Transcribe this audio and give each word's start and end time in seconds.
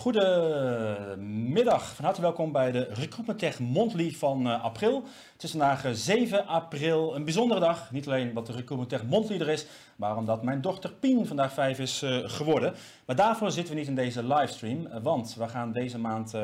Goedemiddag, 0.00 1.94
van 1.94 2.04
harte 2.04 2.20
welkom 2.20 2.52
bij 2.52 2.72
de 2.72 2.88
Recruitment 2.92 3.38
Tech 3.38 3.58
Monthly 3.58 4.10
van 4.10 4.46
uh, 4.46 4.64
april. 4.64 5.04
Het 5.32 5.42
is 5.42 5.50
vandaag 5.50 5.84
7 5.92 6.38
eh, 6.38 6.48
april, 6.48 7.14
een 7.14 7.24
bijzondere 7.24 7.60
dag. 7.60 7.90
Niet 7.90 8.06
alleen 8.06 8.28
omdat 8.28 8.46
de 8.46 8.52
Recruitment 8.52 8.88
Tech 8.88 9.04
Monthly 9.04 9.40
er 9.40 9.48
is, 9.48 9.66
maar 9.96 10.16
omdat 10.16 10.42
mijn 10.42 10.60
dochter 10.60 10.90
Pien 10.90 11.26
vandaag 11.26 11.52
5 11.52 11.78
is 11.78 12.02
uh, 12.02 12.18
geworden. 12.24 12.74
Maar 13.04 13.16
daarvoor 13.16 13.50
zitten 13.50 13.74
we 13.74 13.80
niet 13.80 13.88
in 13.88 13.94
deze 13.94 14.26
livestream, 14.26 14.88
want 15.02 15.34
we 15.34 15.48
gaan 15.48 15.72
deze 15.72 15.98
maand 15.98 16.34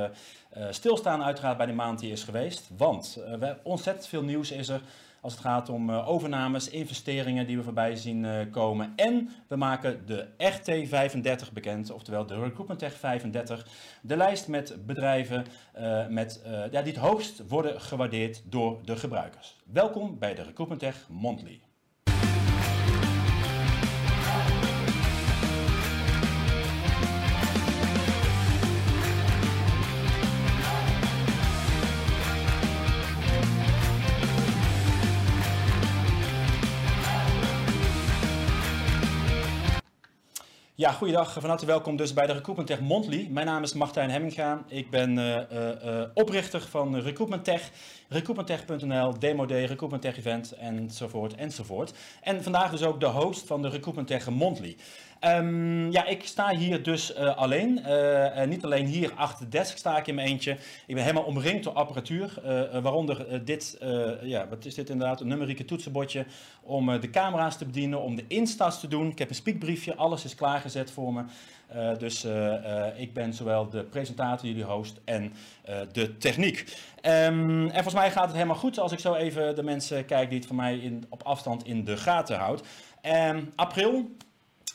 stilstaan 0.71 1.23
uiteraard 1.23 1.57
bij 1.57 1.67
de 1.67 1.73
maand 1.73 1.99
die 1.99 2.13
is 2.13 2.25
geweest. 2.25 2.71
Want 2.77 3.19
ontzettend 3.63 4.07
veel 4.07 4.23
nieuws 4.23 4.51
is 4.51 4.69
er 4.69 4.81
als 5.27 5.35
het 5.35 5.45
gaat 5.45 5.69
om 5.69 5.91
uh, 5.91 6.09
overnames, 6.09 6.69
investeringen 6.69 7.47
die 7.47 7.57
we 7.57 7.63
voorbij 7.63 7.97
zien 7.97 8.25
uh, 8.25 8.41
komen. 8.51 8.93
En 8.97 9.31
we 9.49 9.57
maken 9.57 10.07
de 10.07 10.27
RT35 10.27 11.53
bekend, 11.53 11.91
oftewel 11.91 12.27
de 12.27 12.35
Recruitment 12.35 12.79
Tech 12.79 12.93
35. 12.93 13.67
De 14.03 14.17
lijst 14.17 14.49
met 14.49 14.87
bedrijven 14.87 15.47
uh, 15.79 16.07
met, 16.07 16.43
ja, 16.71 16.83
die 16.83 16.93
het 16.93 17.03
hoogst 17.03 17.49
worden 17.49 17.81
gewaardeerd 17.81 18.43
door 18.45 18.79
de 18.85 18.97
gebruikers. 18.97 19.57
Welkom 19.73 20.19
bij 20.19 20.35
de 20.35 20.43
Recruitment 20.43 20.81
Tech 20.81 21.07
Monthly. 21.09 21.61
Ja, 40.79 40.93
goeiedag. 40.93 41.33
Van 41.33 41.49
harte 41.49 41.67
welkom 41.67 41.97
dus 41.97 42.13
bij 42.13 42.27
de 42.27 42.33
Recruitment 42.33 42.69
Tech 42.69 42.81
Monthly. 42.81 43.29
Mijn 43.31 43.47
naam 43.47 43.63
is 43.63 43.73
Martijn 43.73 44.11
Hemminga. 44.11 44.65
Ik 44.69 44.91
ben 44.91 45.19
uh, 45.19 45.37
uh, 45.53 46.03
oprichter 46.15 46.61
van 46.61 46.97
Recruitment 46.97 47.45
Tech, 47.45 47.71
recruitmenttech.nl, 48.09 49.19
Demo 49.19 49.47
Day, 49.47 49.65
Recruitment 49.65 50.03
Tech 50.03 50.17
Event 50.19 50.53
enzovoort 50.53 51.35
enzovoort. 51.35 51.93
En 52.23 52.43
vandaag 52.43 52.71
dus 52.71 52.83
ook 52.83 53.01
de 53.01 53.07
host 53.07 53.47
van 53.47 53.63
de 53.63 53.69
Recruitment 53.69 54.09
Tech 54.09 54.31
Monthly. 54.31 54.77
Um, 55.21 55.93
ja, 55.93 56.05
ik 56.05 56.27
sta 56.27 56.57
hier 56.57 56.83
dus 56.83 57.17
uh, 57.17 57.37
alleen. 57.37 57.81
Uh, 57.87 58.45
niet 58.45 58.65
alleen 58.65 58.87
hier 58.87 59.13
achter 59.15 59.45
de 59.45 59.51
desk 59.51 59.77
sta 59.77 59.99
ik 59.99 60.07
in 60.07 60.15
mijn 60.15 60.29
eentje. 60.29 60.57
Ik 60.87 60.95
ben 60.95 61.03
helemaal 61.03 61.23
omringd 61.23 61.65
door 61.65 61.73
apparatuur. 61.73 62.35
Uh, 62.45 62.83
waaronder 62.83 63.45
dit, 63.45 63.79
ja, 64.23 64.49
wat 64.49 64.65
is 64.65 64.75
dit 64.75 64.91
inderdaad? 64.91 65.21
Een 65.21 65.29
numerieke 65.29 65.65
toetsenbordje 65.65 66.27
om 66.63 67.01
de 67.01 67.11
camera's 67.11 67.57
te 67.57 67.65
bedienen, 67.65 68.01
om 68.03 68.17
de 68.17 68.25
instas 68.29 68.81
te 68.81 68.89
doen. 68.89 69.11
Ik 69.11 69.19
heb 69.19 69.29
een 69.29 69.35
speakbriefje, 69.35 69.97
alles 69.97 70.25
is 70.25 70.35
klaargezet 70.35 70.91
voor 70.91 71.13
me. 71.13 71.25
dus 71.99 72.27
ik 72.97 73.13
ben 73.13 73.35
zowel 73.35 73.69
de 73.69 73.85
presentator, 73.85 74.49
jullie 74.49 74.65
host 74.65 75.01
en 75.05 75.33
de 75.93 76.17
techniek. 76.17 76.59
Um, 77.03 77.65
en 77.65 77.73
volgens 77.73 77.95
mij 77.95 78.11
gaat 78.11 78.25
het 78.25 78.35
helemaal 78.35 78.57
goed 78.57 78.79
als 78.79 78.93
ik 78.93 78.99
zo 78.99 79.15
even 79.15 79.55
de 79.55 79.63
mensen 79.63 80.05
kijk 80.05 80.29
die 80.29 80.39
het 80.39 80.47
van 80.47 80.57
mij 80.57 80.79
in, 80.79 81.05
op 81.09 81.23
afstand 81.23 81.65
in 81.65 81.85
de 81.85 81.97
gaten 81.97 82.37
houdt. 82.37 82.67
Um, 83.03 83.53
april, 83.55 84.11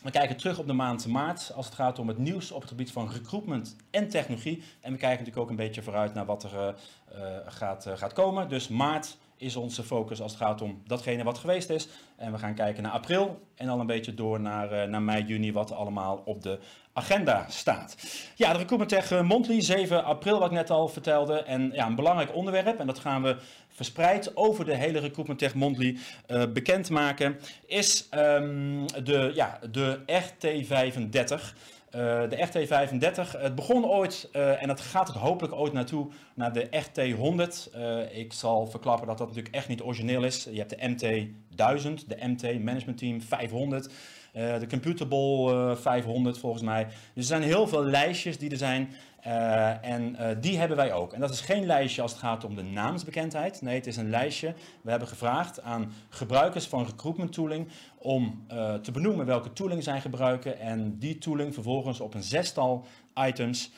we 0.02 0.12
kijken 0.12 0.38
terug 0.38 0.60
op 0.60 0.68
de 0.68 0.74
maand 0.74 1.08
maart 1.08 1.52
als 1.56 1.66
het 1.66 1.76
gaat 1.76 2.00
om 2.00 2.08
het 2.08 2.18
nieuws 2.18 2.52
op 2.52 2.62
het 2.62 2.70
gebied 2.70 2.92
van 2.92 3.12
recruitment 3.12 3.76
en 3.92 4.10
technologie. 4.10 4.64
En 4.80 4.92
we 4.92 4.98
kijken 4.98 5.18
natuurlijk 5.18 5.38
ook 5.38 5.50
een 5.50 5.66
beetje 5.66 5.82
vooruit 5.82 6.14
naar 6.14 6.26
wat 6.26 6.44
er 6.44 6.76
uh, 7.16 7.22
gaat, 7.46 7.88
uh, 7.88 7.98
gaat 7.98 8.14
komen. 8.14 8.50
Dus 8.50 8.68
maart 8.68 9.18
is 9.38 9.56
onze 9.56 9.84
focus 9.84 10.22
als 10.22 10.32
het 10.32 10.42
gaat 10.42 10.62
om 10.62 10.82
datgene 10.88 11.24
wat 11.24 11.38
geweest 11.38 11.70
is. 11.70 11.88
En 12.16 12.32
we 12.32 12.38
gaan 12.38 12.54
kijken 12.54 12.84
naar 12.84 12.92
april 12.92 13.42
en 13.56 13.66
dan 13.66 13.80
een 13.80 13.86
beetje 13.86 14.14
door 14.14 14.40
naar, 14.40 14.74
uh, 14.74 14.84
naar 14.84 15.02
mei, 15.02 15.24
juni, 15.24 15.54
wat 15.54 15.72
allemaal 15.72 16.22
op 16.26 16.42
de 16.42 16.60
agenda 16.94 17.46
staat. 17.50 17.96
Ja, 18.36 18.52
de 18.52 18.58
Recruitment 18.58 18.90
Tech 18.90 19.22
Monthly, 19.22 19.62
7 19.62 20.04
april, 20.04 20.40
wat 20.40 20.48
ik 20.48 20.58
net 20.58 20.70
al 20.70 20.88
vertelde. 20.88 21.44
En 21.44 21.72
ja, 21.74 21.86
een 21.86 21.96
belangrijk 21.96 22.36
onderwerp, 22.36 22.80
en 22.80 22.88
dat 22.88 23.00
gaan 23.00 23.24
we 23.24 23.38
verspreid 23.68 24.36
over 24.36 24.66
de 24.66 24.76
hele 24.76 25.00
Recruitment 25.00 25.40
Tech 25.40 25.56
Monthly 25.56 25.98
uh, 26.28 26.44
bekendmaken, 26.54 27.40
is 27.66 28.08
um, 28.14 28.86
de, 29.04 29.32
ja, 29.34 29.60
de 29.72 30.00
RT35. 30.06 31.70
Uh, 31.96 32.30
de 32.30 32.48
RT35, 32.48 33.38
het 33.38 33.56
begon 33.56 33.86
ooit 33.86 34.30
en 34.32 34.68
dat 34.68 34.82
gaat 34.82 35.08
het 35.08 35.18
hopelijk 35.18 35.54
ooit 35.54 35.74
naartoe 35.74 36.08
naar 36.34 36.54
de 36.54 36.68
RT100. 36.68 37.76
Uh, 37.78 38.18
ik 38.18 38.34
zal 38.34 38.68
verklappen 38.68 39.08
dat 39.08 39.18
dat 39.18 39.28
natuurlijk 39.28 39.56
echt 39.56 39.68
niet 39.68 39.82
origineel 39.82 40.24
is. 40.24 40.48
Je 40.52 40.64
hebt 40.66 40.70
de 40.70 40.90
MT1000, 40.90 42.08
de 42.08 42.18
MT 42.20 42.64
Management 42.64 42.98
Team 42.98 43.22
500. 43.22 43.90
Uh, 44.34 44.60
de 44.60 44.68
Computable 44.68 45.54
uh, 45.54 45.76
500 45.76 46.38
volgens 46.38 46.64
mij. 46.64 46.86
Dus 46.86 46.94
er 47.14 47.24
zijn 47.24 47.42
heel 47.42 47.68
veel 47.68 47.84
lijstjes 47.84 48.38
die 48.38 48.52
er 48.52 48.58
zijn. 48.58 48.94
Uh, 49.28 49.86
en 49.86 50.18
die 50.42 50.58
hebben 50.58 50.78
wij 50.78 50.94
ook. 50.94 51.14
En 51.14 51.20
dat 51.20 51.30
is 51.30 51.42
geen 51.42 51.66
lijstje 51.66 52.02
als 52.02 52.12
het 52.12 52.20
gaat 52.20 52.44
om 52.44 52.56
de 52.56 52.64
naamsbekendheid. 52.64 53.62
Nee, 53.62 53.76
het 53.76 53.88
is 53.88 53.98
een 53.98 54.10
lijstje. 54.10 54.54
We 54.82 54.90
hebben 54.90 55.08
gevraagd 55.08 55.62
aan 55.62 55.94
gebruikers 56.10 56.68
van 56.68 56.86
recruitment 56.86 57.34
tooling 57.34 57.68
om 57.98 58.46
te 58.82 58.92
benoemen 58.92 59.26
welke 59.26 59.54
tooling 59.54 59.84
zij 59.84 60.02
gebruiken. 60.02 60.60
En 60.60 60.98
die 61.00 61.18
tooling 61.18 61.54
vervolgens 61.54 62.00
op 62.00 62.14
een 62.14 62.24
zestal 62.24 62.86
items 63.26 63.72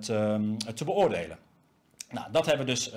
te, 0.00 0.56
te 0.74 0.84
beoordelen. 0.84 1.38
Nou, 2.10 2.32
dat 2.32 2.46
hebben 2.46 2.66
we 2.66 2.72
dus 2.72 2.92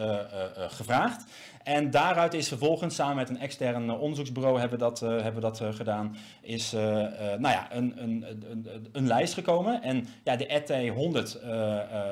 gevraagd. 0.55 1.25
En 1.65 1.91
daaruit 1.91 2.33
is 2.33 2.47
vervolgens, 2.47 2.95
samen 2.95 3.15
met 3.15 3.29
een 3.29 3.39
extern 3.39 3.91
onderzoeksbureau 3.91 4.59
hebben 4.59 4.79
we 4.79 4.83
dat, 4.83 5.01
uh, 5.01 5.21
hebben 5.21 5.41
dat 5.41 5.61
gedaan, 5.71 6.15
is 6.41 6.71
nou 6.71 7.41
ja, 7.41 7.67
een, 7.71 7.93
een, 8.03 8.25
een, 8.49 8.67
een, 8.91 9.07
lijst 9.07 9.33
gekomen. 9.33 9.81
En 9.81 10.07
ja, 10.23 10.35
de 10.35 10.47
ET 10.47 10.89
100, 10.89 11.39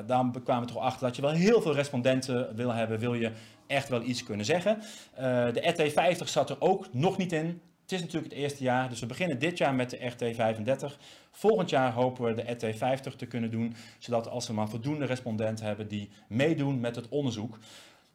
daar 0.08 0.32
kwamen 0.44 0.68
we 0.68 0.74
toch 0.74 0.84
achter 0.84 1.08
dat 1.08 1.16
je 1.16 1.22
wel 1.22 1.32
heel 1.32 1.62
veel 1.62 1.74
respondenten 1.74 2.56
wil 2.56 2.74
hebben, 2.74 3.00
wil 3.00 3.14
je 3.14 3.32
echt 3.68 3.90
wel 3.90 4.02
iets 4.02 4.24
kunnen 4.24 4.46
zeggen. 4.46 4.82
de 5.54 5.62
ET 5.62 5.94
50 5.94 6.30
zat 6.30 6.50
er 6.50 6.56
ook 6.60 6.94
nog 6.94 7.18
niet 7.18 7.32
in. 7.32 7.62
Het 7.84 7.92
is 7.92 8.02
natuurlijk 8.02 8.34
het 8.34 8.42
eerste 8.42 8.64
jaar, 8.64 8.90
dus 8.90 9.00
we 9.00 9.06
beginnen 9.06 9.40
dit 9.40 9.58
jaar 9.58 9.76
met 9.76 9.90
de 9.90 9.98
RT35. 9.98 10.98
Volgend 11.32 11.70
jaar 11.70 11.92
hopen 11.92 12.24
we 12.24 12.34
de 12.34 12.74
RT50 12.74 13.16
te 13.16 13.26
kunnen 13.26 13.52
doen, 13.52 13.76
zodat 14.00 14.28
als 14.28 14.48
we 14.48 14.54
maar 14.54 14.70
voldoende 14.70 15.06
respondenten 15.06 15.66
hebben 15.66 15.88
die 15.88 16.10
meedoen 16.28 16.80
met 16.80 16.96
het 16.96 17.10
onderzoek. 17.10 17.58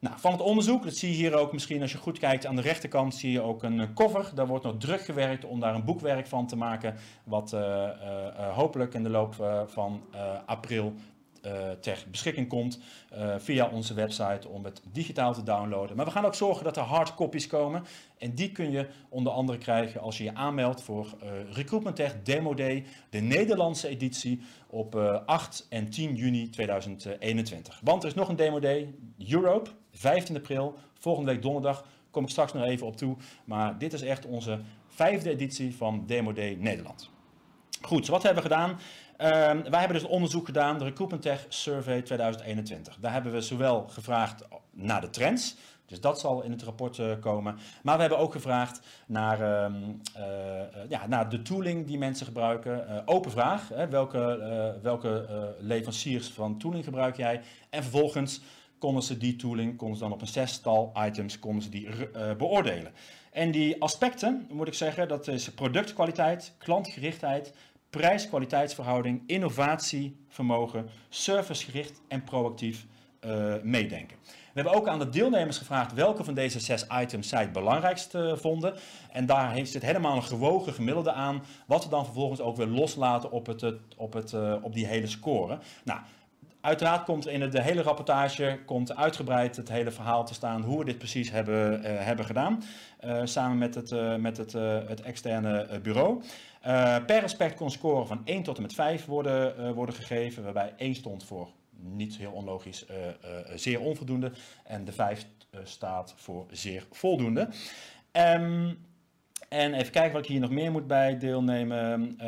Nou, 0.01 0.19
van 0.19 0.33
het 0.33 0.41
onderzoek, 0.41 0.85
dat 0.85 0.97
zie 0.97 1.11
je 1.11 1.17
hier 1.17 1.35
ook 1.35 1.53
misschien 1.53 1.83
als 1.83 1.93
je 1.93 1.99
goed 1.99 2.19
kijkt 2.19 2.47
aan 2.47 2.57
de 2.57 2.63
rechterkant, 2.63 3.15
zie 3.15 3.33
je 3.33 3.41
ook 3.41 3.63
een 3.63 3.95
cover. 3.95 4.31
Daar 4.35 4.47
wordt 4.47 4.65
nog 4.65 4.77
druk 4.79 5.01
gewerkt 5.01 5.45
om 5.45 5.61
daar 5.61 5.75
een 5.75 5.85
boekwerk 5.85 6.27
van 6.27 6.47
te 6.47 6.57
maken, 6.57 6.95
wat 7.25 7.53
uh, 7.53 7.61
uh, 7.61 8.55
hopelijk 8.55 8.95
in 8.95 9.03
de 9.03 9.09
loop 9.09 9.35
van 9.67 10.03
april 10.47 10.95
ter 11.81 12.05
beschikking 12.11 12.49
komt 12.49 12.79
uh, 13.13 13.35
via 13.39 13.69
onze 13.69 13.95
website 13.95 14.49
om 14.49 14.65
het 14.65 14.83
digitaal 14.93 15.35
te 15.35 15.43
downloaden. 15.43 15.97
Maar 15.97 16.05
we 16.05 16.11
gaan 16.11 16.25
ook 16.25 16.35
zorgen 16.35 16.65
dat 16.65 16.77
er 16.77 16.83
hardcopies 16.83 17.47
komen. 17.47 17.85
En 18.19 18.35
die 18.35 18.53
kun 18.53 18.71
je 18.71 18.89
onder 19.09 19.33
andere 19.33 19.59
krijgen 19.59 20.01
als 20.01 20.19
je 20.19 20.25
je 20.25 20.35
aanmeldt 20.35 20.83
voor 20.83 21.15
Recruitment 21.51 21.97
Tech 21.97 22.23
Demo 22.23 22.55
Day, 22.55 22.85
de 23.11 23.21
Nederlandse 23.21 23.89
editie 23.89 24.41
op 24.67 24.95
8 25.27 25.67
en 25.69 25.91
10 25.91 26.15
juni 26.15 26.51
2021. 26.51 27.81
Want 27.85 28.03
er 28.03 28.09
is 28.09 28.15
nog 28.15 28.29
een 28.29 28.37
Demo 28.37 28.59
Day, 28.59 28.95
Europe, 29.29 29.71
15 29.99 30.37
april, 30.37 30.75
volgende 30.99 31.33
week 31.33 31.43
donderdag. 31.43 31.85
Kom 32.11 32.23
ik 32.23 32.31
straks 32.31 32.53
nog 32.53 32.65
even 32.65 32.87
op 32.87 32.97
toe. 32.97 33.17
Maar 33.45 33.79
dit 33.79 33.93
is 33.93 34.03
echt 34.03 34.27
onze 34.27 34.61
vijfde 34.89 35.31
editie 35.31 35.77
van 35.77 36.05
Demo 36.07 36.33
Day 36.33 36.57
Nederland. 36.61 37.11
Goed, 37.83 38.07
wat 38.07 38.23
hebben 38.23 38.43
we 38.43 38.49
gedaan? 38.49 38.71
Uh, 38.71 39.71
wij 39.71 39.81
hebben 39.81 39.99
dus 40.01 40.09
onderzoek 40.09 40.47
gedaan, 40.47 40.79
de 40.79 40.85
Recruitment 40.85 41.23
Tech 41.23 41.47
Survey 41.49 42.03
2021. 42.03 42.97
Daar 43.01 43.13
hebben 43.13 43.33
we 43.33 43.41
zowel 43.41 43.87
gevraagd 43.89 44.45
naar 44.71 45.01
de 45.01 45.11
trends, 45.11 45.57
dus 45.87 46.01
dat 46.01 46.21
zal 46.21 46.43
in 46.43 46.51
het 46.51 46.63
rapport 46.63 46.99
uh, 46.99 47.13
komen. 47.21 47.59
Maar 47.83 47.95
we 47.95 48.01
hebben 48.01 48.19
ook 48.19 48.33
gevraagd 48.33 48.81
naar, 49.07 49.41
uh, 49.41 49.77
uh, 50.17 50.89
ja, 50.89 51.07
naar 51.07 51.29
de 51.29 51.43
tooling 51.43 51.87
die 51.87 51.99
mensen 51.99 52.27
gebruiken. 52.27 53.07
open 53.07 53.31
vraag, 53.31 53.69
hè, 53.69 53.89
welke, 53.89 54.79
welke 54.83 55.27
leveranciers 55.59 56.29
van 56.29 56.59
tooling 56.59 56.85
gebruik 56.85 57.17
jij? 57.17 57.41
En 57.71 57.83
vervolgens 57.83 58.41
konden 58.79 59.03
ze 59.03 59.17
die 59.17 59.37
tooling, 59.37 59.77
konden 59.77 59.97
ze 59.97 60.03
dan 60.03 60.13
op 60.13 60.21
een 60.21 60.27
zestal 60.27 60.93
items, 60.97 61.39
konden 61.39 61.63
ze 61.63 61.69
die 61.69 61.89
beoordelen. 62.37 62.93
En 63.33 63.51
die 63.51 63.83
aspecten, 63.83 64.47
moet 64.51 64.69
ik 64.69 64.75
zeggen, 64.75 65.09
dat 65.09 65.29
is 65.29 65.51
productkwaliteit, 65.51 66.55
klantgerichtheid, 66.59 67.53
prijs-kwaliteitsverhouding, 67.91 69.23
innovatievermogen, 69.27 70.89
servicegericht 71.09 72.01
en 72.09 72.25
proactief 72.25 72.87
uh, 73.25 73.55
meedenken. 73.63 74.17
We 74.25 74.65
hebben 74.65 74.73
ook 74.73 74.89
aan 74.89 74.99
de 74.99 75.09
deelnemers 75.09 75.59
gevraagd 75.59 75.93
welke 75.93 76.25
van 76.25 76.35
deze 76.35 76.61
zes 76.61 76.87
items 77.01 77.29
zij 77.29 77.41
het 77.41 77.53
belangrijkst 77.53 78.15
uh, 78.15 78.37
vonden. 78.37 78.75
En 79.13 79.27
daar 79.27 79.53
heeft 79.53 79.75
het 79.75 79.83
helemaal 79.83 80.17
een 80.17 80.23
gewogen 80.23 80.73
gemiddelde 80.73 81.13
aan, 81.13 81.43
wat 81.67 81.85
we 81.85 81.91
dan 81.91 82.05
vervolgens 82.05 82.41
ook 82.41 82.57
weer 82.57 82.67
loslaten 82.67 83.31
op, 83.31 83.47
het, 83.47 83.63
op, 83.97 84.13
het, 84.13 84.35
op 84.63 84.75
die 84.75 84.87
hele 84.87 85.07
score. 85.07 85.59
Nou, 85.85 86.01
Uiteraard 86.61 87.05
komt 87.05 87.27
in 87.27 87.51
de 87.51 87.63
hele 87.63 87.83
rapportage 87.83 88.59
komt 88.67 88.97
uitgebreid 88.97 89.57
het 89.57 89.69
hele 89.69 89.91
verhaal 89.91 90.27
te 90.27 90.35
staan 90.35 90.63
hoe 90.63 90.79
we 90.79 90.85
dit 90.85 90.99
precies 90.99 91.31
hebben, 91.31 91.81
uh, 91.81 91.85
hebben 91.85 92.25
gedaan. 92.25 92.63
Uh, 93.05 93.21
samen 93.25 93.59
met 93.59 93.75
het, 93.75 93.91
uh, 93.91 94.17
met 94.17 94.37
het, 94.37 94.53
het 94.89 95.01
externe 95.01 95.81
bureau. 95.83 96.23
per 97.07 97.23
aspect 97.23 97.55
kon 97.55 97.71
scoren 97.71 98.07
van 98.07 98.21
1 98.25 98.43
tot 98.43 98.57
en 98.57 98.63
met 98.63 98.75
5 98.75 99.05
worden, 99.05 99.75
worden 99.75 99.95
gegeven, 99.95 100.43
waarbij 100.43 100.73
1 100.77 100.95
stond 100.95 101.25
voor 101.25 101.49
niet 101.71 102.17
heel 102.17 102.33
onlogisch 102.33 102.87
zeer 103.55 103.81
onvoldoende 103.81 104.33
en 104.65 104.85
de 104.85 104.93
5 104.93 105.27
staat 105.65 106.15
voor 106.17 106.47
zeer 106.51 106.87
voldoende. 106.91 107.49
Um, 108.13 108.79
en 109.49 109.75
even 109.75 109.93
kijken 109.93 110.13
wat 110.13 110.23
ik 110.23 110.29
hier 110.29 110.41
nog 110.41 110.51
meer 110.51 110.71
moet 110.71 110.87
bij 110.87 111.19
deelnemen. 111.19 112.17
Uh, 112.21 112.27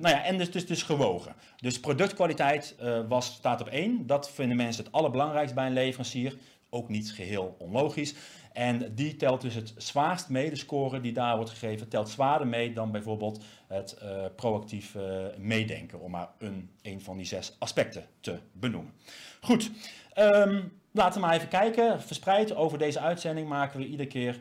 nou 0.00 0.08
ja, 0.08 0.24
en 0.24 0.38
dus, 0.38 0.50
dus, 0.50 0.66
dus 0.66 0.82
gewogen. 0.82 1.34
Dus 1.56 1.80
productkwaliteit 1.80 2.76
uh, 2.82 3.00
was, 3.08 3.26
staat 3.26 3.60
op 3.60 3.68
één. 3.68 4.06
Dat 4.06 4.30
vinden 4.30 4.56
mensen 4.56 4.84
het 4.84 4.92
allerbelangrijkst 4.92 5.54
bij 5.54 5.66
een 5.66 5.72
leverancier. 5.72 6.36
Ook 6.70 6.88
niet 6.88 7.12
geheel 7.12 7.56
onlogisch. 7.58 8.14
En 8.52 8.94
die 8.94 9.16
telt 9.16 9.40
dus 9.40 9.54
het 9.54 9.74
zwaarst 9.76 10.28
mee, 10.28 10.50
de 10.50 10.56
score 10.56 11.00
die 11.00 11.12
daar 11.12 11.36
wordt 11.36 11.50
gegeven, 11.50 11.88
telt 11.88 12.08
zwaarder 12.08 12.46
mee 12.46 12.72
dan 12.72 12.90
bijvoorbeeld 12.90 13.44
het 13.68 13.96
uh, 14.02 14.24
proactief 14.36 14.96
meedenken, 15.38 16.00
om 16.00 16.10
maar 16.10 16.28
een, 16.38 17.00
van 17.00 17.16
die 17.16 17.26
zes 17.26 17.56
aspecten 17.58 18.06
te 18.20 18.38
benoemen. 18.52 18.92
Goed, 19.40 19.70
um, 20.18 20.72
laten 20.90 21.20
we 21.20 21.26
maar 21.26 21.36
even 21.36 21.48
kijken. 21.48 22.02
Verspreid 22.02 22.54
over 22.54 22.78
deze 22.78 23.00
uitzending 23.00 23.48
maken 23.48 23.78
we 23.78 23.86
iedere 23.86 24.08
keer 24.08 24.38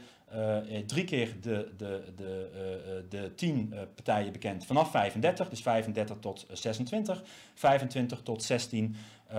drie 0.86 1.04
keer 1.04 1.36
de, 1.42 1.72
de, 1.78 2.04
de, 2.16 2.50
uh, 2.56 3.10
de 3.10 3.36
tien 3.36 3.74
partijen 3.96 4.32
bekend 4.32 4.66
vanaf 4.66 4.92
35, 4.92 5.50
dus 5.50 5.62
35 5.62 6.18
tot 6.20 6.46
26, 6.52 7.24
25 7.54 8.22
tot 8.22 8.44
16, 8.44 8.96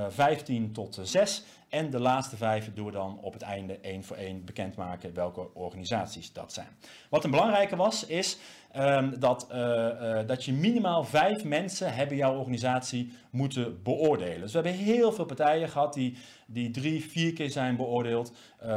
15 0.08 0.72
tot 0.72 0.98
6 1.02 1.42
en 1.74 1.90
de 1.90 2.00
laatste 2.00 2.36
vijf 2.36 2.70
doen 2.74 2.86
we 2.86 2.92
dan 2.92 3.18
op 3.20 3.32
het 3.32 3.42
einde 3.42 3.78
één 3.80 4.04
voor 4.04 4.16
één 4.16 4.44
bekendmaken 4.44 5.14
welke 5.14 5.54
organisaties 5.54 6.32
dat 6.32 6.52
zijn. 6.52 6.68
Wat 7.10 7.24
een 7.24 7.30
belangrijke 7.30 7.76
was, 7.76 8.06
is 8.06 8.38
um, 8.76 9.18
dat, 9.18 9.48
uh, 9.52 9.58
uh, 9.58 10.18
dat 10.26 10.44
je 10.44 10.52
minimaal 10.52 11.04
vijf 11.04 11.44
mensen 11.44 11.94
hebben 11.94 12.16
jouw 12.16 12.38
organisatie 12.38 13.12
moeten 13.30 13.82
beoordelen. 13.82 14.40
Dus 14.40 14.52
we 14.52 14.60
hebben 14.60 14.84
heel 14.84 15.12
veel 15.12 15.24
partijen 15.24 15.68
gehad 15.68 15.94
die, 15.94 16.16
die 16.46 16.70
drie, 16.70 17.04
vier 17.04 17.32
keer 17.32 17.50
zijn 17.50 17.76
beoordeeld. 17.76 18.32
Uh, 18.62 18.68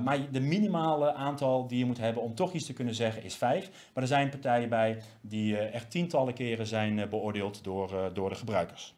maar 0.00 0.30
de 0.30 0.40
minimale 0.40 1.12
aantal 1.12 1.66
die 1.66 1.78
je 1.78 1.84
moet 1.84 1.98
hebben 1.98 2.22
om 2.22 2.34
toch 2.34 2.52
iets 2.52 2.66
te 2.66 2.72
kunnen 2.72 2.94
zeggen 2.94 3.22
is 3.22 3.34
vijf. 3.34 3.70
Maar 3.94 4.02
er 4.02 4.08
zijn 4.08 4.30
partijen 4.30 4.68
bij 4.68 5.02
die 5.20 5.58
echt 5.58 5.90
tientallen 5.90 6.34
keren 6.34 6.66
zijn 6.66 7.08
beoordeeld 7.10 7.64
door, 7.64 8.10
door 8.12 8.28
de 8.28 8.34
gebruikers. 8.34 8.94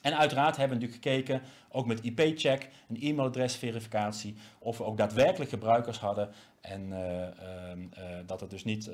En 0.00 0.16
uiteraard 0.16 0.56
hebben 0.56 0.78
we 0.78 0.84
natuurlijk 0.84 1.06
gekeken, 1.06 1.42
ook 1.68 1.86
met 1.86 2.00
IP-check, 2.02 2.68
een 2.88 3.00
e-mailadresverificatie, 3.00 4.36
of 4.58 4.78
we 4.78 4.84
ook 4.84 4.96
daadwerkelijk 4.96 5.50
gebruikers 5.50 5.98
hadden 5.98 6.28
en 6.60 6.88
uh, 6.90 6.98
uh, 6.98 7.26
uh, 7.98 8.04
dat 8.26 8.40
het 8.40 8.50
dus 8.50 8.64
niet 8.64 8.90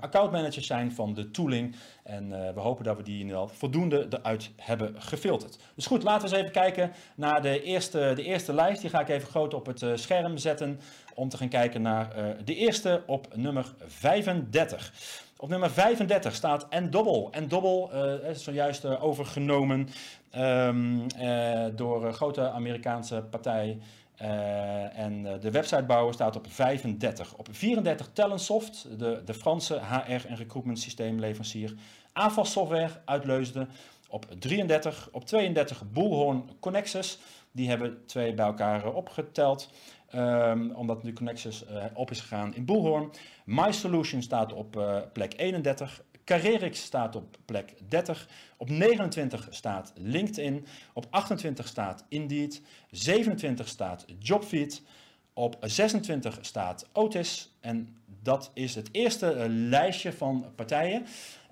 accountmanagers 0.00 0.66
zijn 0.66 0.92
van 0.92 1.14
de 1.14 1.30
tooling. 1.30 1.76
En 2.02 2.28
we 2.54 2.60
hopen 2.60 2.84
dat 2.84 2.96
we 2.96 3.02
die 3.02 3.18
ieder 3.18 3.48
voldoende 3.48 4.06
eruit 4.10 4.50
hebben 4.56 5.02
gefilterd. 5.02 5.58
Dus 5.74 5.86
goed, 5.86 6.02
laten 6.02 6.28
we 6.28 6.34
eens 6.34 6.44
even 6.44 6.60
kijken 6.60 6.92
naar 7.16 7.42
de 7.42 7.62
eerste, 7.62 8.12
de 8.14 8.22
eerste 8.22 8.52
lijst. 8.52 8.80
Die 8.80 8.90
ga 8.90 9.00
ik 9.00 9.08
even 9.08 9.28
groot 9.28 9.54
op 9.54 9.66
het 9.66 9.84
scherm 9.94 10.36
zetten 10.36 10.80
om 11.14 11.28
te 11.28 11.36
gaan 11.36 11.48
kijken 11.48 11.82
naar 11.82 12.36
de 12.44 12.54
eerste 12.54 13.02
op 13.06 13.36
nummer 13.36 13.74
35. 13.86 15.24
Op 15.38 15.48
nummer 15.48 15.70
35 15.70 16.34
staat 16.34 16.66
Endobbel. 16.68 17.28
Endobbel 17.30 17.90
uh, 17.94 18.28
is 18.30 18.44
zojuist 18.44 18.84
uh, 18.84 19.04
overgenomen 19.04 19.88
uh, 20.36 21.64
door 21.74 22.04
een 22.06 22.14
grote 22.14 22.50
Amerikaanse 22.50 23.24
partij. 23.30 23.78
en 24.92 25.22
de 25.40 25.50
websitebouwer 25.50 26.14
staat 26.14 26.36
op 26.36 26.46
35. 26.48 27.34
Op 27.34 27.48
34 27.50 28.08
Talentsoft, 28.12 28.86
de, 28.98 29.22
de 29.24 29.34
Franse 29.34 29.74
HR- 29.74 30.26
en 30.26 30.36
recruitment 30.36 30.78
systeemleverancier. 30.78 31.74
AFAS 32.12 32.52
Software. 32.52 32.90
Op 34.08 34.26
33. 34.38 35.08
Op 35.12 35.24
32 35.24 35.82
Bullhorn 35.92 36.50
Connexus. 36.60 37.18
Die 37.52 37.68
hebben 37.68 38.06
twee 38.06 38.34
bij 38.34 38.46
elkaar 38.46 38.92
opgeteld. 38.92 39.70
Um, 40.16 40.70
omdat 40.70 41.02
nu 41.02 41.12
Connexus 41.12 41.64
uh, 41.70 41.84
op 41.94 42.10
is 42.10 42.20
gegaan 42.20 42.54
in 42.54 42.64
Bullhorn. 42.64 43.10
My 43.44 43.72
Solution 43.72 44.22
staat 44.22 44.52
op 44.52 44.76
uh, 44.76 44.98
plek 45.12 45.32
31. 45.36 46.02
Carerix 46.24 46.82
staat 46.82 47.16
op 47.16 47.36
plek 47.44 47.74
30. 47.88 48.28
Op 48.56 48.68
29 48.68 49.48
staat 49.50 49.92
LinkedIn. 49.96 50.66
Op 50.92 51.06
28 51.10 51.66
staat 51.66 52.04
Indeed. 52.08 52.62
27 52.90 53.68
staat 53.68 54.04
Jobfeed. 54.18 54.82
Op 55.32 55.56
26 55.60 56.38
staat 56.40 56.88
Otis. 56.92 57.56
En 57.60 57.96
dat 58.22 58.50
is 58.54 58.74
het 58.74 58.88
eerste 58.92 59.34
uh, 59.34 59.44
lijstje 59.48 60.12
van 60.12 60.46
partijen. 60.54 61.06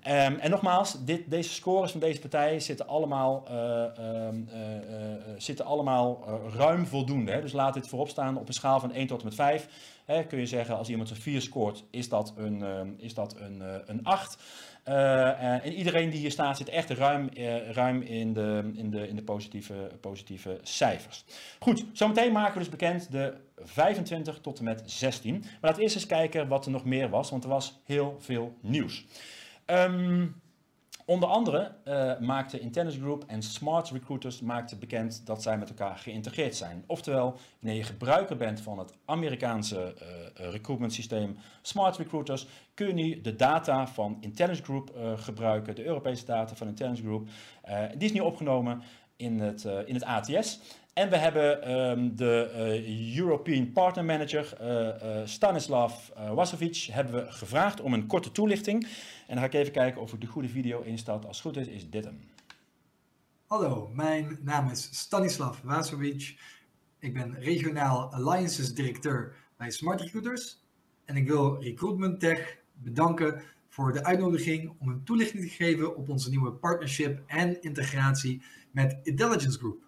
Um, 0.07 0.13
en 0.13 0.49
nogmaals, 0.49 1.05
dit, 1.05 1.29
deze 1.29 1.49
scores 1.49 1.91
van 1.91 1.99
deze 1.99 2.19
partijen 2.19 2.61
zitten 2.61 2.87
allemaal, 2.87 3.47
uh, 3.51 3.55
uh, 3.99 4.27
uh, 4.33 5.33
zitten 5.37 5.65
allemaal 5.65 6.25
ruim 6.55 6.85
voldoende. 6.87 7.31
Hè? 7.31 7.41
Dus 7.41 7.51
laat 7.51 7.73
dit 7.73 7.87
voorop 7.87 8.09
staan 8.09 8.37
op 8.37 8.47
een 8.47 8.53
schaal 8.53 8.79
van 8.79 8.91
1 8.91 9.07
tot 9.07 9.19
en 9.19 9.25
met 9.25 9.35
5. 9.35 9.67
Hè, 10.05 10.25
kun 10.25 10.39
je 10.39 10.45
zeggen, 10.45 10.77
als 10.77 10.89
iemand 10.89 11.09
een 11.09 11.15
4 11.15 11.41
scoort, 11.41 11.83
is 11.89 12.09
dat 12.09 12.33
een, 12.37 12.63
ehm, 12.63 12.89
is 12.97 13.13
dat 13.13 13.35
een, 13.39 13.63
een 13.85 14.03
8. 14.03 14.37
en 14.83 15.73
iedereen 15.73 16.09
die 16.09 16.19
hier 16.19 16.31
staat 16.31 16.57
zit 16.57 16.69
echt 16.69 16.89
ruim, 16.89 17.29
ruim 17.71 18.01
in 18.01 18.33
de, 18.33 18.71
in 18.75 18.89
de, 18.89 19.07
in 19.07 19.15
de 19.15 19.23
positieve, 19.23 19.91
positieve 20.01 20.59
cijfers. 20.61 21.25
Goed, 21.59 21.85
zometeen 21.93 22.31
maken 22.31 22.53
we 22.53 22.59
dus 22.59 22.69
bekend 22.69 23.11
de 23.11 23.33
25 23.57 24.39
tot 24.39 24.57
en 24.57 24.63
met 24.63 24.83
16. 24.85 25.33
Maar 25.33 25.49
laten 25.61 25.77
we 25.77 25.83
eerst 25.83 25.95
eens 25.95 26.05
kijken 26.05 26.47
wat 26.47 26.65
er 26.65 26.71
nog 26.71 26.85
meer 26.85 27.09
was, 27.09 27.29
want 27.29 27.43
er 27.43 27.49
was 27.49 27.81
heel 27.85 28.15
veel 28.19 28.57
nieuws. 28.61 29.05
Um, 29.65 30.41
onder 31.05 31.29
andere 31.29 31.71
uh, 31.87 32.19
maakte 32.19 32.59
Intelligence 32.59 33.01
Group 33.01 33.23
en 33.27 33.41
Smart 33.41 33.89
Recruiters 33.89 34.41
maakten 34.41 34.79
bekend 34.79 35.25
dat 35.25 35.41
zij 35.41 35.57
met 35.57 35.69
elkaar 35.69 35.97
geïntegreerd 35.97 36.55
zijn. 36.55 36.83
Oftewel, 36.87 37.37
wanneer 37.59 37.77
je 37.77 37.85
gebruiker 37.85 38.37
bent 38.37 38.61
van 38.61 38.79
het 38.79 38.93
Amerikaanse 39.05 39.95
uh, 40.01 40.49
recruitment 40.51 40.93
systeem 40.93 41.37
Smart 41.61 41.97
Recruiters, 41.97 42.47
kun 42.73 42.87
je 42.87 42.93
nu 42.93 43.21
de 43.21 43.35
data 43.35 43.87
van 43.87 44.17
Intelligence 44.19 44.63
Group 44.63 44.91
gebruiken, 45.15 45.75
de 45.75 45.85
Europese 45.85 46.25
data 46.25 46.55
van 46.55 46.67
Intelligence 46.67 47.03
Group. 47.03 47.27
die 47.97 48.07
is 48.07 48.13
nu 48.13 48.19
opgenomen 48.19 48.81
in 49.15 49.39
het, 49.39 49.63
in 49.85 49.93
het 49.93 50.03
ATS. 50.03 50.59
En 50.93 51.09
we 51.09 51.17
hebben 51.17 51.71
um, 51.71 52.15
de 52.15 52.51
European 53.15 53.71
Partner 53.71 54.05
Manager 54.05 54.57
Stanislav 55.25 55.93
Wasovic 56.33 56.87
hebben 56.91 57.13
we 57.13 57.31
gevraagd 57.31 57.81
om 57.81 57.93
een 57.93 58.07
korte 58.07 58.31
toelichting. 58.31 58.87
En 59.27 59.35
dan 59.35 59.37
ga 59.37 59.45
ik 59.45 59.53
even 59.53 59.73
kijken 59.73 60.01
of 60.01 60.13
ik 60.13 60.21
de 60.21 60.27
goede 60.27 60.49
video 60.49 60.81
instart. 60.81 61.25
Als 61.25 61.43
het 61.43 61.45
goed 61.45 61.67
is, 61.67 61.73
is 61.73 61.89
dit 61.89 62.03
hem. 62.03 62.19
Hallo, 63.47 63.89
mijn 63.93 64.37
naam 64.41 64.69
is 64.69 64.89
Stanislav 64.91 65.61
Wasovic. 65.61 66.37
Ik 66.99 67.13
ben 67.13 67.39
regionaal 67.39 68.13
Alliances 68.13 68.73
directeur 68.73 69.35
bij 69.57 69.71
Smart 69.71 70.01
Recruiters. 70.01 70.63
En 71.05 71.15
ik 71.15 71.27
wil 71.27 71.61
Recruitment 71.61 72.19
Tech 72.19 72.57
bedanken 72.73 73.41
voor 73.69 73.93
de 73.93 74.03
uitnodiging 74.03 74.73
om 74.79 74.89
een 74.89 75.03
toelichting 75.03 75.43
te 75.43 75.49
geven 75.49 75.95
op 75.95 76.09
onze 76.09 76.29
nieuwe 76.29 76.51
partnership 76.51 77.23
en 77.27 77.61
integratie 77.61 78.41
met 78.71 78.97
Intelligence 79.03 79.57
Group. 79.57 79.83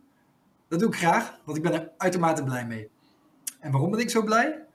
Dat 0.68 0.80
doe 0.80 0.90
ik 0.90 0.96
graag, 0.96 1.40
want 1.46 1.58
ik 1.58 1.64
ben 1.64 1.74
er 1.74 1.92
uitermate 1.98 2.44
blij 2.44 2.68
mee. 2.68 2.90
En 3.60 3.72
waarom 3.72 3.92
ben 3.92 4.00
ik 4.00 4.10
zo 4.10 4.24
blij? 4.24 4.67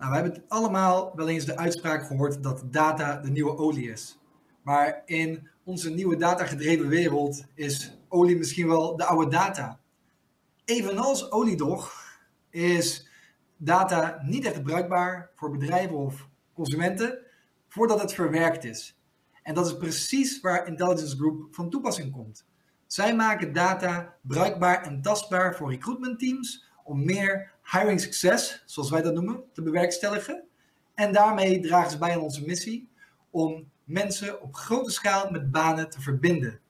Nou, 0.00 0.12
we 0.12 0.18
hebben 0.18 0.44
allemaal 0.48 1.12
wel 1.16 1.28
eens 1.28 1.44
de 1.44 1.56
uitspraak 1.56 2.06
gehoord 2.06 2.42
dat 2.42 2.62
data 2.64 3.16
de 3.16 3.30
nieuwe 3.30 3.56
olie 3.56 3.90
is. 3.90 4.18
Maar 4.62 5.02
in 5.04 5.48
onze 5.64 5.90
nieuwe 5.90 6.16
datagedreven 6.16 6.88
wereld 6.88 7.44
is 7.54 7.98
olie 8.08 8.36
misschien 8.36 8.68
wel 8.68 8.96
de 8.96 9.04
oude 9.04 9.30
data. 9.30 9.80
Evenals 10.64 11.30
olie 11.30 11.56
toch 11.56 11.92
is 12.50 13.08
data 13.56 14.20
niet 14.22 14.44
echt 14.44 14.62
bruikbaar 14.62 15.30
voor 15.34 15.50
bedrijven 15.50 15.96
of 15.96 16.28
consumenten 16.54 17.18
voordat 17.68 18.00
het 18.00 18.14
verwerkt 18.14 18.64
is. 18.64 18.98
En 19.42 19.54
dat 19.54 19.66
is 19.66 19.76
precies 19.76 20.40
waar 20.40 20.66
Intelligence 20.66 21.16
Group 21.16 21.54
van 21.54 21.70
toepassing 21.70 22.12
komt. 22.12 22.46
Zij 22.86 23.14
maken 23.14 23.52
data 23.52 24.14
bruikbaar 24.20 24.82
en 24.82 25.02
tastbaar 25.02 25.56
voor 25.56 25.70
recruitment 25.70 26.18
teams 26.18 26.68
om 26.84 27.04
meer 27.04 27.52
hiring 27.72 28.00
success, 28.00 28.62
zoals 28.66 28.90
wij 28.90 29.02
dat 29.02 29.14
noemen, 29.14 29.44
te 29.52 29.62
bewerkstelligen. 29.62 30.44
En 30.94 31.12
daarmee 31.12 31.60
dragen 31.60 31.90
ze 31.90 31.98
bij 31.98 32.14
aan 32.14 32.20
onze 32.20 32.44
missie 32.46 32.88
om 33.30 33.70
mensen 33.84 34.42
op 34.42 34.54
grote 34.54 34.90
schaal 34.90 35.30
met 35.30 35.50
banen 35.50 35.90
te 35.90 36.00
verbinden. 36.00 36.60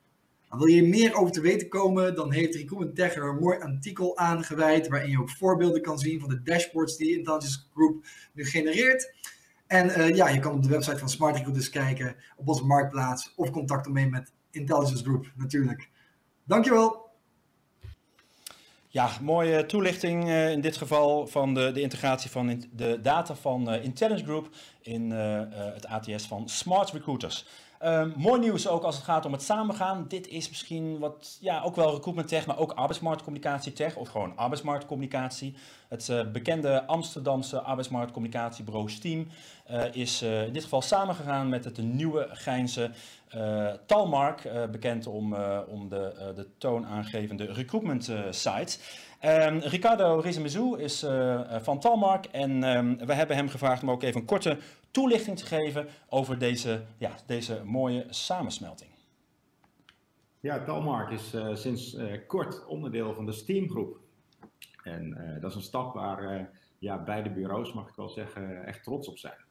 Nou, 0.48 0.62
wil 0.62 0.74
je 0.74 0.82
meer 0.82 1.14
over 1.14 1.32
te 1.32 1.40
weten 1.40 1.68
komen, 1.68 2.14
dan 2.14 2.32
heeft 2.32 2.54
Recruitment 2.54 2.96
Tech 2.96 3.16
een 3.16 3.36
mooi 3.36 3.58
artikel 3.58 4.16
aan 4.16 4.44
gewijd, 4.44 4.88
waarin 4.88 5.10
je 5.10 5.20
ook 5.20 5.30
voorbeelden 5.30 5.82
kan 5.82 5.98
zien 5.98 6.20
van 6.20 6.28
de 6.28 6.42
dashboards 6.42 6.96
die 6.96 7.16
Intelligence 7.16 7.58
Group 7.74 8.04
nu 8.32 8.44
genereert. 8.44 9.14
En 9.66 9.86
uh, 9.86 10.16
ja, 10.16 10.28
je 10.28 10.38
kan 10.38 10.54
op 10.54 10.62
de 10.62 10.68
website 10.68 10.98
van 10.98 11.08
Smart 11.08 11.36
Recruiters 11.36 11.70
kijken, 11.70 12.16
op 12.36 12.48
onze 12.48 12.64
marktplaats, 12.64 13.32
of 13.36 13.50
contact 13.50 13.86
opnemen 13.86 14.10
met 14.10 14.32
Intelligence 14.50 15.04
Group 15.04 15.32
natuurlijk. 15.36 15.88
Dankjewel. 16.44 17.09
Ja, 18.92 19.10
mooie 19.20 19.66
toelichting 19.66 20.28
uh, 20.28 20.50
in 20.50 20.60
dit 20.60 20.76
geval 20.76 21.26
van 21.26 21.54
de, 21.54 21.72
de 21.72 21.80
integratie 21.80 22.30
van 22.30 22.64
de 22.72 22.98
data 23.02 23.34
van 23.34 23.74
uh, 23.74 23.84
Intelligence 23.84 24.24
Group 24.24 24.48
in 24.82 25.10
uh, 25.10 25.40
het 25.50 25.86
ATS 25.86 26.26
van 26.26 26.48
Smart 26.48 26.90
Recruiters. 26.90 27.46
Um, 27.84 28.12
mooi 28.16 28.40
nieuws 28.40 28.68
ook 28.68 28.82
als 28.82 28.94
het 28.94 29.04
gaat 29.04 29.24
om 29.24 29.32
het 29.32 29.42
samengaan. 29.42 30.04
Dit 30.08 30.28
is 30.28 30.48
misschien 30.48 30.98
wat, 30.98 31.38
ja, 31.40 31.62
ook 31.62 31.76
wel 31.76 31.92
recruitment 31.94 32.28
tech, 32.28 32.46
maar 32.46 32.58
ook 32.58 32.72
arbeidsmarktcommunicatie 32.72 33.72
tech, 33.72 33.96
of 33.96 34.08
gewoon 34.08 34.36
arbeidsmarktcommunicatie. 34.36 35.54
Het 35.88 36.08
uh, 36.08 36.30
bekende 36.30 36.86
Amsterdamse 36.86 37.60
arbeidsmarktcommunicatiebureau 37.60 38.90
Steam 38.90 39.26
uh, 39.70 39.82
is 39.92 40.22
uh, 40.22 40.46
in 40.46 40.52
dit 40.52 40.62
geval 40.62 40.82
samengegaan 40.82 41.48
met 41.48 41.64
het 41.64 41.78
nieuwe 41.78 42.28
Geinse 42.30 42.90
Talmark, 43.86 44.50
bekend 44.70 45.06
om, 45.06 45.34
om 45.68 45.88
de, 45.88 46.32
de 46.34 46.46
toonaangevende 46.58 47.44
recruitment 47.44 48.12
site. 48.30 48.78
Um, 49.24 49.58
Ricardo 49.58 50.18
Rizemezou 50.18 50.78
is 50.78 51.06
van 51.60 51.80
Talmark 51.80 52.24
en 52.26 52.62
um, 52.62 53.06
we 53.06 53.14
hebben 53.14 53.36
hem 53.36 53.48
gevraagd 53.48 53.82
om 53.82 53.90
ook 53.90 54.02
even 54.02 54.20
een 54.20 54.26
korte 54.26 54.58
toelichting 54.90 55.38
te 55.38 55.46
geven 55.46 55.86
over 56.08 56.38
deze, 56.38 56.82
ja, 56.98 57.14
deze 57.26 57.62
mooie 57.64 58.06
samensmelting. 58.08 58.90
Ja, 60.40 60.64
Talmark 60.64 61.10
is 61.10 61.34
uh, 61.34 61.54
sinds 61.54 61.96
kort 62.26 62.66
onderdeel 62.66 63.14
van 63.14 63.26
de 63.26 63.32
Steamgroep. 63.32 63.98
En 64.82 65.38
dat 65.40 65.50
is 65.50 65.56
een 65.56 65.62
stap 65.62 65.94
waar 65.94 66.50
ja, 66.78 67.02
beide 67.04 67.30
bureaus, 67.30 67.72
mag 67.72 67.88
ik 67.88 67.94
wel 67.94 68.08
zeggen, 68.08 68.64
echt 68.64 68.84
trots 68.84 69.08
op 69.08 69.18
zijn. 69.18 69.44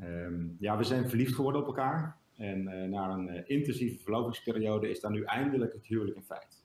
Um, 0.00 0.56
ja, 0.60 0.76
we 0.76 0.84
zijn 0.84 1.08
verliefd 1.08 1.34
geworden 1.34 1.60
op 1.60 1.66
elkaar. 1.66 2.16
En 2.36 2.90
na 2.90 3.08
een 3.10 3.46
intensieve 3.48 4.02
verlovingsperiode 4.02 4.90
is 4.90 5.00
daar 5.00 5.10
nu 5.10 5.24
eindelijk 5.24 5.72
het 5.72 5.86
huwelijk 5.86 6.16
in 6.16 6.24
feit. 6.24 6.57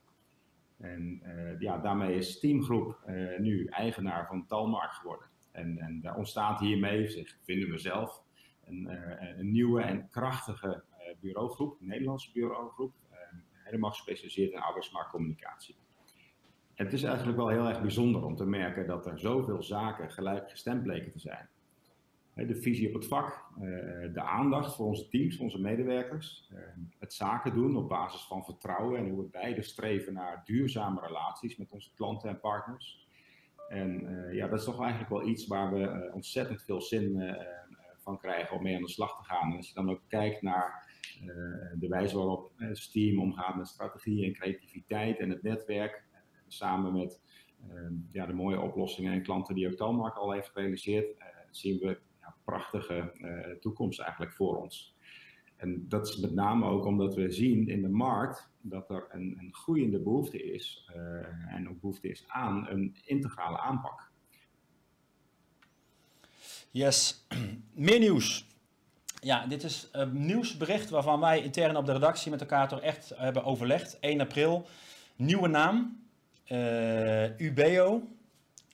En 0.84 1.22
ja, 1.60 1.78
daarmee 1.78 2.16
is 2.16 2.32
Steamgroep 2.32 3.00
nu 3.38 3.66
eigenaar 3.66 4.28
van 4.28 4.46
Talmark 4.46 4.92
geworden. 4.92 5.28
En, 5.52 5.78
en 5.78 6.02
daar 6.02 6.18
ontstaat 6.18 6.60
hiermee, 6.60 7.08
zich, 7.08 7.38
vinden 7.42 7.70
we 7.70 7.78
zelf, 7.78 8.24
een, 8.66 8.90
uh, 8.92 9.38
een 9.38 9.52
nieuwe 9.52 9.82
en 9.82 10.10
krachtige 10.10 10.84
bureaugroep, 11.20 11.80
een 11.80 11.88
Nederlandse 11.88 12.32
bureaugroep, 12.32 12.94
helemaal 13.64 13.90
gespecialiseerd 13.90 14.52
in 14.52 14.60
arbeidsmarktcommunicatie. 14.60 15.76
Het 16.74 16.94
is 16.94 17.04
eigenlijk 17.04 17.38
wel 17.38 17.48
heel 17.48 17.68
erg 17.68 17.82
bijzonder 17.82 18.24
om 18.24 18.36
te 18.36 18.46
merken 18.46 18.88
dat 18.88 19.06
er 19.06 19.20
zoveel 19.20 19.64
zaken 19.64 20.12
gelijk 20.12 20.50
gestemd 20.50 20.84
bleken 20.84 21.12
te 21.12 21.20
zijn. 21.20 21.50
De 22.36 22.56
visie 22.56 22.88
op 22.88 22.94
het 22.94 23.08
vak, 23.08 23.46
de 24.14 24.22
aandacht 24.22 24.76
voor 24.76 24.86
onze 24.86 25.08
teams, 25.08 25.38
onze 25.38 25.62
medewerkers, 25.62 26.52
het 27.00 27.14
zaken 27.14 27.54
doen 27.54 27.76
op 27.76 27.90
basis 27.90 28.22
van 28.22 28.46
vertrouwen 28.46 29.00
en 29.00 29.10
hoe 29.10 29.22
we 29.24 29.30
beide 29.30 29.62
streven 29.62 30.14
naar 30.14 30.42
duurzame 30.46 31.02
relaties 31.02 31.58
met 31.58 31.72
onze 31.72 31.94
klanten 31.96 32.30
en 32.30 32.40
partners. 32.40 33.08
En 33.70 34.04
uh, 34.04 34.34
ja, 34.34 34.48
dat 34.48 34.60
is 34.60 34.66
toch 34.66 34.82
eigenlijk 34.82 35.10
wel 35.10 35.28
iets 35.28 35.48
waar 35.48 35.74
we 35.74 36.12
ontzettend 36.14 36.62
veel 36.62 36.82
zin 36.82 37.36
van 37.98 38.18
krijgen 38.18 38.58
om 38.58 38.64
mee 38.64 38.76
aan 38.76 38.82
de 38.82 38.90
slag 38.90 39.18
te 39.18 39.24
gaan. 39.24 39.52
En 39.52 39.58
als 39.58 39.68
je 39.68 39.74
dan 39.74 39.90
ook 39.90 40.02
kijkt 40.08 40.42
naar 40.42 40.92
de 41.80 41.88
wijze 41.88 42.18
waarop 42.18 42.52
Steam 42.72 43.20
omgaat 43.20 43.56
met 43.56 43.68
strategie 43.68 44.26
en 44.26 44.34
creativiteit 44.34 45.20
en 45.20 45.30
het 45.30 45.44
netwerk, 45.44 46.04
samen 46.48 46.94
met 46.94 47.22
ja, 48.12 48.26
de 48.26 48.34
mooie 48.34 48.60
oplossingen 48.60 49.14
en 49.14 49.24
klanten 49.24 49.56
die 49.56 49.68
ook 49.68 49.76
Talmark 49.76 50.16
al 50.16 50.32
heeft 50.32 50.50
gerealiseerd, 50.50 51.18
zien 51.52 51.80
we 51.80 52.00
prachtige 52.44 53.12
toekomst 53.60 54.00
eigenlijk 54.00 54.34
voor 54.34 54.62
ons. 54.62 54.96
En 55.64 55.86
dat 55.88 56.08
is 56.08 56.18
met 56.18 56.34
name 56.34 56.66
ook 56.66 56.86
omdat 56.86 57.16
we 57.16 57.32
zien 57.32 57.68
in 57.68 57.82
de 57.82 57.90
markt 57.90 58.50
dat 58.62 58.90
er 58.90 59.08
een, 59.10 59.38
een 59.40 59.54
groeiende 59.54 60.00
behoefte 60.00 60.44
is 60.54 60.90
uh, 60.96 61.54
en 61.54 61.70
ook 61.70 61.80
behoefte 61.80 62.10
is 62.10 62.24
aan 62.28 62.68
een 62.70 62.96
integrale 63.06 63.60
aanpak. 63.60 64.12
Yes, 66.72 67.26
meer 67.74 68.00
nieuws. 68.00 68.46
Ja, 69.20 69.48
dit 69.48 69.64
is 69.64 69.90
een 69.92 70.26
nieuwsbericht 70.26 70.90
waarvan 70.90 71.20
wij 71.20 71.42
intern 71.42 71.76
op 71.76 71.86
de 71.86 71.94
redactie 71.94 72.32
met 72.32 72.42
elkaar 72.42 72.68
toch 72.68 72.82
echt 72.82 73.12
hebben 73.16 73.44
overlegd. 73.44 74.00
1 74.00 74.22
april, 74.22 74.68
nieuwe 75.16 75.48
naam, 75.48 76.04
uh, 76.48 77.40
Ubeo, 77.40 78.08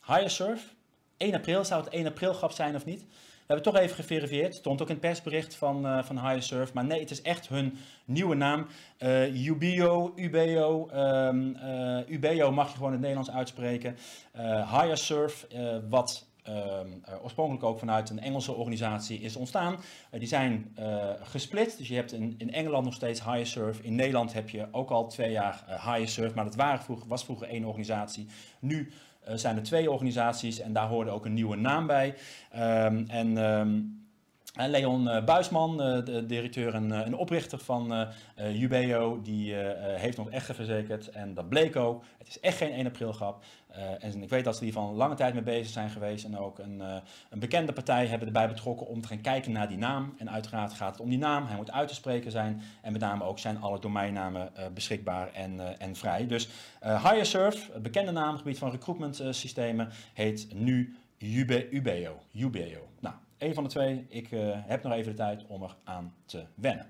Highersurf. 0.06 0.74
1 1.16 1.34
april, 1.34 1.64
zou 1.64 1.84
het 1.84 1.92
1 1.92 2.06
april 2.06 2.32
grap 2.32 2.50
zijn 2.50 2.74
of 2.74 2.84
niet? 2.84 3.06
We 3.50 3.56
hebben 3.56 3.72
toch 3.72 3.82
even 3.82 3.96
geverifieerd. 3.96 4.54
Stond 4.54 4.82
ook 4.82 4.88
in 4.88 4.94
het 4.94 5.02
persbericht 5.02 5.54
van, 5.54 5.86
uh, 5.86 6.02
van 6.02 6.28
HireSurf. 6.28 6.72
Maar 6.72 6.84
nee, 6.84 7.00
het 7.00 7.10
is 7.10 7.22
echt 7.22 7.48
hun 7.48 7.76
nieuwe 8.04 8.34
naam. 8.34 8.66
Uh, 8.98 9.46
Ubio, 9.46 10.12
Ubeo. 10.16 10.90
Um, 10.94 11.56
uh, 11.56 11.98
Ubeo 12.08 12.52
mag 12.52 12.68
je 12.68 12.74
gewoon 12.74 12.92
in 12.92 12.92
het 12.92 13.00
Nederlands 13.00 13.30
uitspreken. 13.30 13.96
Uh, 14.36 14.80
HireSurf, 14.80 15.46
wat 15.88 16.26
uh, 16.48 16.54
oorspronkelijk 17.22 17.64
ook 17.64 17.78
vanuit 17.78 18.10
een 18.10 18.20
Engelse 18.20 18.52
organisatie 18.52 19.20
is 19.20 19.36
ontstaan. 19.36 19.76
Die 20.10 20.28
zijn 20.28 20.74
uh, 20.78 21.04
gesplit, 21.22 21.78
dus 21.78 21.88
je 21.88 21.94
hebt 21.94 22.12
in, 22.12 22.34
in 22.38 22.52
Engeland 22.52 22.84
nog 22.84 22.94
steeds 22.94 23.24
HireSurf. 23.24 23.80
In 23.80 23.94
Nederland 23.94 24.32
heb 24.32 24.48
je 24.48 24.68
ook 24.70 24.90
al 24.90 25.08
twee 25.08 25.30
jaar 25.30 25.64
HireSurf, 25.84 26.34
maar 26.34 26.44
dat 26.44 26.54
waren 26.54 26.80
vroeger, 26.80 27.08
was 27.08 27.24
vroeger 27.24 27.48
één 27.48 27.64
organisatie. 27.64 28.26
Nu 28.58 28.92
zijn 29.24 29.56
er 29.56 29.62
twee 29.62 29.90
organisaties 29.90 30.60
en 30.60 30.72
daar 30.72 30.88
hoorde 30.88 31.10
ook 31.10 31.24
een 31.24 31.34
nieuwe 31.34 31.56
naam 31.56 31.86
bij. 31.86 32.14
Um, 32.56 33.04
en... 33.08 33.36
Um, 33.36 33.99
Leon 34.68 35.06
uh, 35.06 35.24
Buisman, 35.24 35.70
uh, 35.72 36.04
de 36.04 36.26
directeur 36.26 36.74
en, 36.74 36.88
uh, 36.88 37.06
en 37.06 37.16
oprichter 37.16 37.58
van 37.58 38.08
Jubeo, 38.52 39.20
die 39.22 39.54
heeft 39.54 40.18
ons 40.18 40.28
echt 40.28 40.54
verzekerd. 40.54 41.10
En 41.10 41.34
dat 41.34 41.48
bleek 41.48 41.76
ook. 41.76 42.04
Het 42.18 42.28
is 42.28 42.40
echt 42.40 42.56
geen 42.56 42.72
1 42.72 42.86
april 42.86 43.12
grap. 43.12 43.44
en 44.00 44.22
ik 44.22 44.28
weet 44.28 44.44
dat 44.44 44.56
ze 44.56 44.64
hier 44.64 44.72
van 44.72 44.94
lange 44.94 45.14
tijd 45.14 45.34
mee 45.34 45.42
bezig 45.42 45.72
zijn 45.72 45.90
geweest. 45.90 46.24
En 46.24 46.38
ook 46.38 46.58
een, 46.58 46.82
een, 47.30 47.38
bekende 47.38 47.72
partij 47.72 48.06
hebben 48.06 48.26
erbij 48.26 48.48
betrokken 48.48 48.86
om 48.86 49.00
te 49.00 49.08
gaan 49.08 49.20
kijken 49.20 49.52
naar 49.52 49.68
die 49.68 49.78
naam. 49.78 50.14
En 50.18 50.30
uiteraard 50.30 50.72
gaat 50.72 50.92
het 50.92 51.00
om 51.00 51.08
die 51.08 51.18
naam. 51.18 51.46
Hij 51.46 51.56
moet 51.56 51.70
uit 51.70 51.88
te 51.88 51.94
spreken 51.94 52.30
zijn. 52.30 52.62
En 52.82 52.92
met 52.92 53.00
name 53.00 53.24
ook 53.24 53.38
zijn 53.38 53.60
alle 53.60 53.78
domeinnamen 53.78 54.52
beschikbaar 54.74 55.32
en, 55.32 55.80
en 55.80 55.96
vrij. 55.96 56.26
Dus 56.26 56.48
HireSurf, 56.80 57.72
het 57.72 57.82
bekende 57.82 58.12
naamgebied 58.12 58.58
van 58.58 58.70
recruitment 58.70 59.22
systemen, 59.30 59.88
heet 60.12 60.48
nu 60.54 60.96
Ubeo. 61.18 62.18
Ubeo. 62.32 62.88
Nou, 63.00 63.14
een 63.40 63.54
van 63.54 63.64
de 63.64 63.70
twee. 63.70 64.06
Ik 64.08 64.30
uh, 64.30 64.40
heb 64.54 64.82
nog 64.82 64.92
even 64.92 65.10
de 65.10 65.16
tijd 65.16 65.44
om 65.46 65.62
er 65.62 65.76
aan 65.84 66.14
te 66.24 66.44
wennen. 66.54 66.86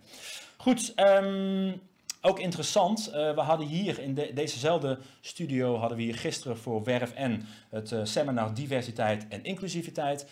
Goed, 0.56 0.92
um, 1.22 1.80
ook 2.22 2.38
interessant. 2.38 3.08
Uh, 3.08 3.34
we 3.34 3.40
hadden 3.40 3.66
hier 3.66 3.98
in 3.98 4.14
de, 4.14 4.30
dezezelfde 4.34 4.98
studio 5.20 5.76
hadden 5.76 5.96
we 5.96 6.04
hier 6.04 6.18
gisteren 6.18 6.58
voor 6.58 6.84
Werf 6.84 7.14
N 7.18 7.44
het 7.70 7.90
uh, 7.90 8.00
seminar 8.04 8.54
diversiteit 8.54 9.28
en 9.28 9.44
inclusiviteit. 9.44 10.26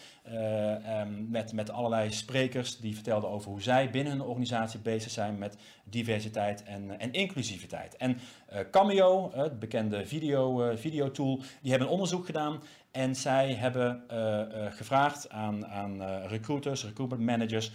Um, 1.00 1.26
met, 1.30 1.52
met 1.52 1.70
allerlei 1.70 2.12
sprekers 2.12 2.78
die 2.78 2.94
vertelden 2.94 3.30
over 3.30 3.50
hoe 3.50 3.62
zij 3.62 3.90
binnen 3.90 4.12
hun 4.12 4.22
organisatie 4.22 4.80
bezig 4.80 5.10
zijn 5.10 5.38
met 5.38 5.56
diversiteit 5.84 6.62
en, 6.62 6.98
en 7.00 7.12
inclusiviteit. 7.12 7.96
En 7.96 8.18
Cameo, 8.70 9.30
het 9.34 9.58
bekende 9.58 10.06
video, 10.06 10.72
videotool, 10.76 11.36
die 11.60 11.70
hebben 11.70 11.88
een 11.88 11.94
onderzoek 11.94 12.26
gedaan 12.26 12.62
en 12.90 13.14
zij 13.16 13.54
hebben 13.54 14.04
uh, 14.12 14.18
uh, 14.18 14.72
gevraagd 14.72 15.30
aan, 15.30 15.66
aan 15.66 16.02
uh, 16.02 16.24
recruiters, 16.26 16.84
recruitment 16.84 17.22
managers, 17.22 17.72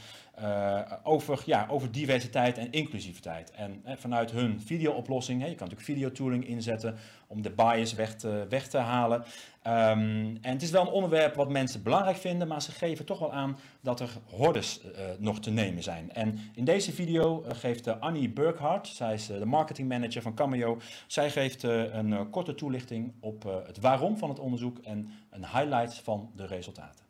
over, 1.04 1.42
ja, 1.46 1.68
over 1.70 1.92
diversiteit 1.92 2.58
en 2.58 2.72
inclusiviteit. 2.72 3.52
En 3.52 3.84
vanuit 3.86 4.32
hun 4.32 4.62
videooplossing, 4.62 5.42
hè, 5.42 5.48
je 5.48 5.56
kan 5.56 5.68
natuurlijk 5.68 5.98
videotooling 5.98 6.48
inzetten 6.48 6.96
om 7.28 7.42
de 7.42 7.52
bias 7.52 7.94
weg 7.94 8.16
te, 8.16 8.46
weg 8.50 8.68
te 8.68 8.78
halen. 8.78 9.20
Um, 9.20 10.38
en 10.42 10.52
het 10.52 10.62
is 10.62 10.72
wel 10.72 10.82
een 10.82 10.88
onderwerp 10.88 11.36
wat 11.36 11.50
mensen 11.50 11.84
belangrijk 11.84 12.18
vinden, 12.18 12.48
maar 12.48 12.62
ze 12.62 12.72
geven 12.72 13.06
toch 13.06 13.20
wel 13.20 13.34
aan 13.34 13.58
dat 13.82 14.00
er 14.00 14.10
hordes 14.30 14.82
nog 15.18 15.40
te 15.40 15.52
nemen 15.52 15.84
zijn. 15.84 16.12
En 16.14 16.40
in 16.56 16.66
deze 16.66 16.92
video 16.92 17.46
geeft 17.48 18.00
Annie 18.00 18.30
Burkhardt, 18.30 18.88
zij 18.88 19.14
is 19.14 19.28
de 19.28 19.46
marketingmanager 19.46 20.22
van 20.22 20.34
Cameo, 20.34 20.78
zij 21.08 21.30
geeft 21.30 21.64
een 21.64 22.30
korte 22.30 22.56
toelichting 22.56 23.14
op 23.20 23.64
het 23.66 23.80
waarom 23.80 24.18
van 24.18 24.30
het 24.30 24.40
onderzoek 24.40 24.78
en 24.78 25.10
een 25.30 25.46
highlight 25.46 25.94
van 25.94 26.32
de 26.36 26.46
resultaten. 26.46 27.03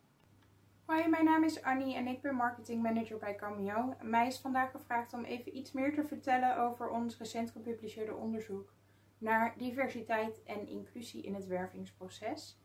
Hoi, 0.86 1.08
mijn 1.08 1.24
naam 1.24 1.44
is 1.44 1.62
Annie 1.62 1.96
en 1.96 2.06
ik 2.06 2.22
ben 2.22 2.34
marketing 2.34 2.82
manager 2.82 3.18
bij 3.18 3.34
Cameo. 3.34 3.96
Mij 4.02 4.26
is 4.26 4.38
vandaag 4.38 4.70
gevraagd 4.70 5.12
om 5.12 5.24
even 5.24 5.56
iets 5.56 5.72
meer 5.72 5.94
te 5.94 6.04
vertellen 6.04 6.58
over 6.58 6.88
ons 6.88 7.18
recent 7.18 7.50
gepubliceerde 7.50 8.14
onderzoek 8.14 8.72
naar 9.18 9.54
diversiteit 9.56 10.42
en 10.42 10.68
inclusie 10.68 11.22
in 11.22 11.34
het 11.34 11.46
wervingsproces. 11.46 12.60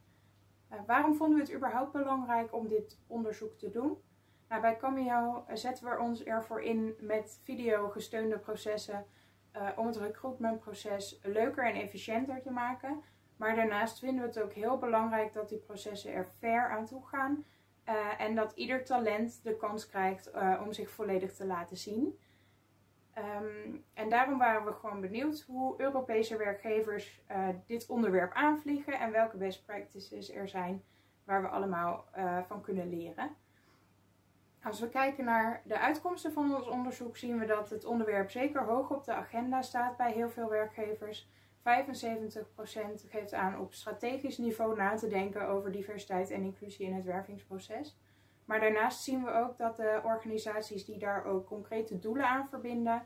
Uh, 0.72 0.80
waarom 0.86 1.16
vonden 1.16 1.38
we 1.38 1.44
het 1.44 1.54
überhaupt 1.54 1.92
belangrijk 1.92 2.54
om 2.54 2.68
dit 2.68 3.00
onderzoek 3.08 3.58
te 3.58 3.70
doen? 3.70 3.98
Nou, 4.50 4.62
bij 4.62 4.78
Cameo 4.78 5.46
zetten 5.54 5.90
we 5.90 6.00
ons 6.00 6.24
ervoor 6.24 6.62
in 6.62 6.96
met 7.00 7.40
video 7.44 7.90
gesteunde 7.90 8.38
processen 8.40 9.06
uh, 9.56 9.70
om 9.76 9.86
het 9.88 9.98
recruitmentproces 9.98 11.20
leuker 11.24 11.66
en 11.66 11.82
efficiënter 11.82 12.42
te 12.42 12.52
maken. 12.52 13.02
Maar 13.38 13.56
daarnaast 13.56 14.00
vinden 14.00 14.22
we 14.22 14.28
het 14.28 14.42
ook 14.42 14.54
heel 14.54 14.78
belangrijk 14.78 15.34
dat 15.34 15.50
die 15.50 15.60
processen 15.60 16.14
er 16.14 16.32
fair 16.40 16.70
aan 16.70 16.86
toe 16.86 17.08
gaan. 17.08 17.46
Uh, 17.90 18.22
en 18.22 18.36
dat 18.36 18.52
ieder 18.52 18.86
talent 18.86 19.44
de 19.44 19.58
kans 19.58 19.88
krijgt 19.88 20.30
uh, 20.36 20.62
om 20.66 20.74
zich 20.74 20.90
volledig 20.90 21.34
te 21.34 21.46
laten 21.46 21.78
zien. 21.78 22.20
Ehm, 23.14 23.76
en 23.94 24.10
daarom 24.10 24.38
waren 24.38 24.66
we 24.66 24.74
gewoon 24.74 25.02
benieuwd 25.02 25.42
hoe 25.48 25.82
Europese 25.82 26.38
werkgevers 26.38 27.22
uh, 27.32 27.48
dit 27.66 27.88
onderwerp 27.88 28.34
aanvliegen 28.34 29.00
en 29.00 29.12
welke 29.12 29.38
best 29.38 29.66
practices 29.66 30.32
er 30.34 30.48
zijn 30.48 30.84
waar 31.24 31.42
we 31.42 31.48
allemaal 31.48 32.06
van 32.48 32.62
kunnen 32.62 32.90
leren. 32.90 33.36
Als 34.64 34.80
we 34.80 34.90
kijken 34.90 35.26
naar 35.26 35.62
de 35.66 35.80
uitkomsten 35.80 36.34
van 36.34 36.56
ons 36.56 36.68
onderzoek, 36.68 37.18
zien 37.18 37.40
we 37.40 37.46
dat 37.46 37.70
het 37.70 37.86
onderwerp 37.86 38.30
zeker 38.30 38.64
hoog 38.64 38.90
op 38.90 39.04
de 39.04 39.14
agenda 39.14 39.62
staat 39.62 39.98
bij 39.98 40.12
heel 40.12 40.30
veel 40.30 40.50
werkgevers. 40.50 41.30
75% 41.70 43.10
geeft 43.10 43.34
aan 43.34 43.60
op 43.60 43.74
strategisch 43.74 44.38
niveau 44.38 44.76
na 44.76 44.96
te 44.96 45.08
denken 45.08 45.48
over 45.48 45.72
diversiteit 45.72 46.30
en 46.30 46.44
inclusie 46.44 46.86
in 46.86 46.94
het 46.94 47.06
wervingsproces. 47.06 47.98
Maar 48.46 48.60
daarnaast 48.60 49.04
zien 49.04 49.24
we 49.24 49.32
ook 49.32 49.58
dat 49.58 49.76
de 49.76 50.02
organisaties 50.04 50.86
die 50.86 50.98
daar 50.98 51.26
ook 51.26 51.46
concrete 51.46 52.00
doelen 52.00 52.28
aan 52.28 52.50
verbinden, 52.50 53.04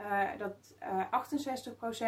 uh, 0.00 0.28
dat 0.38 0.76
uh, 0.82 1.04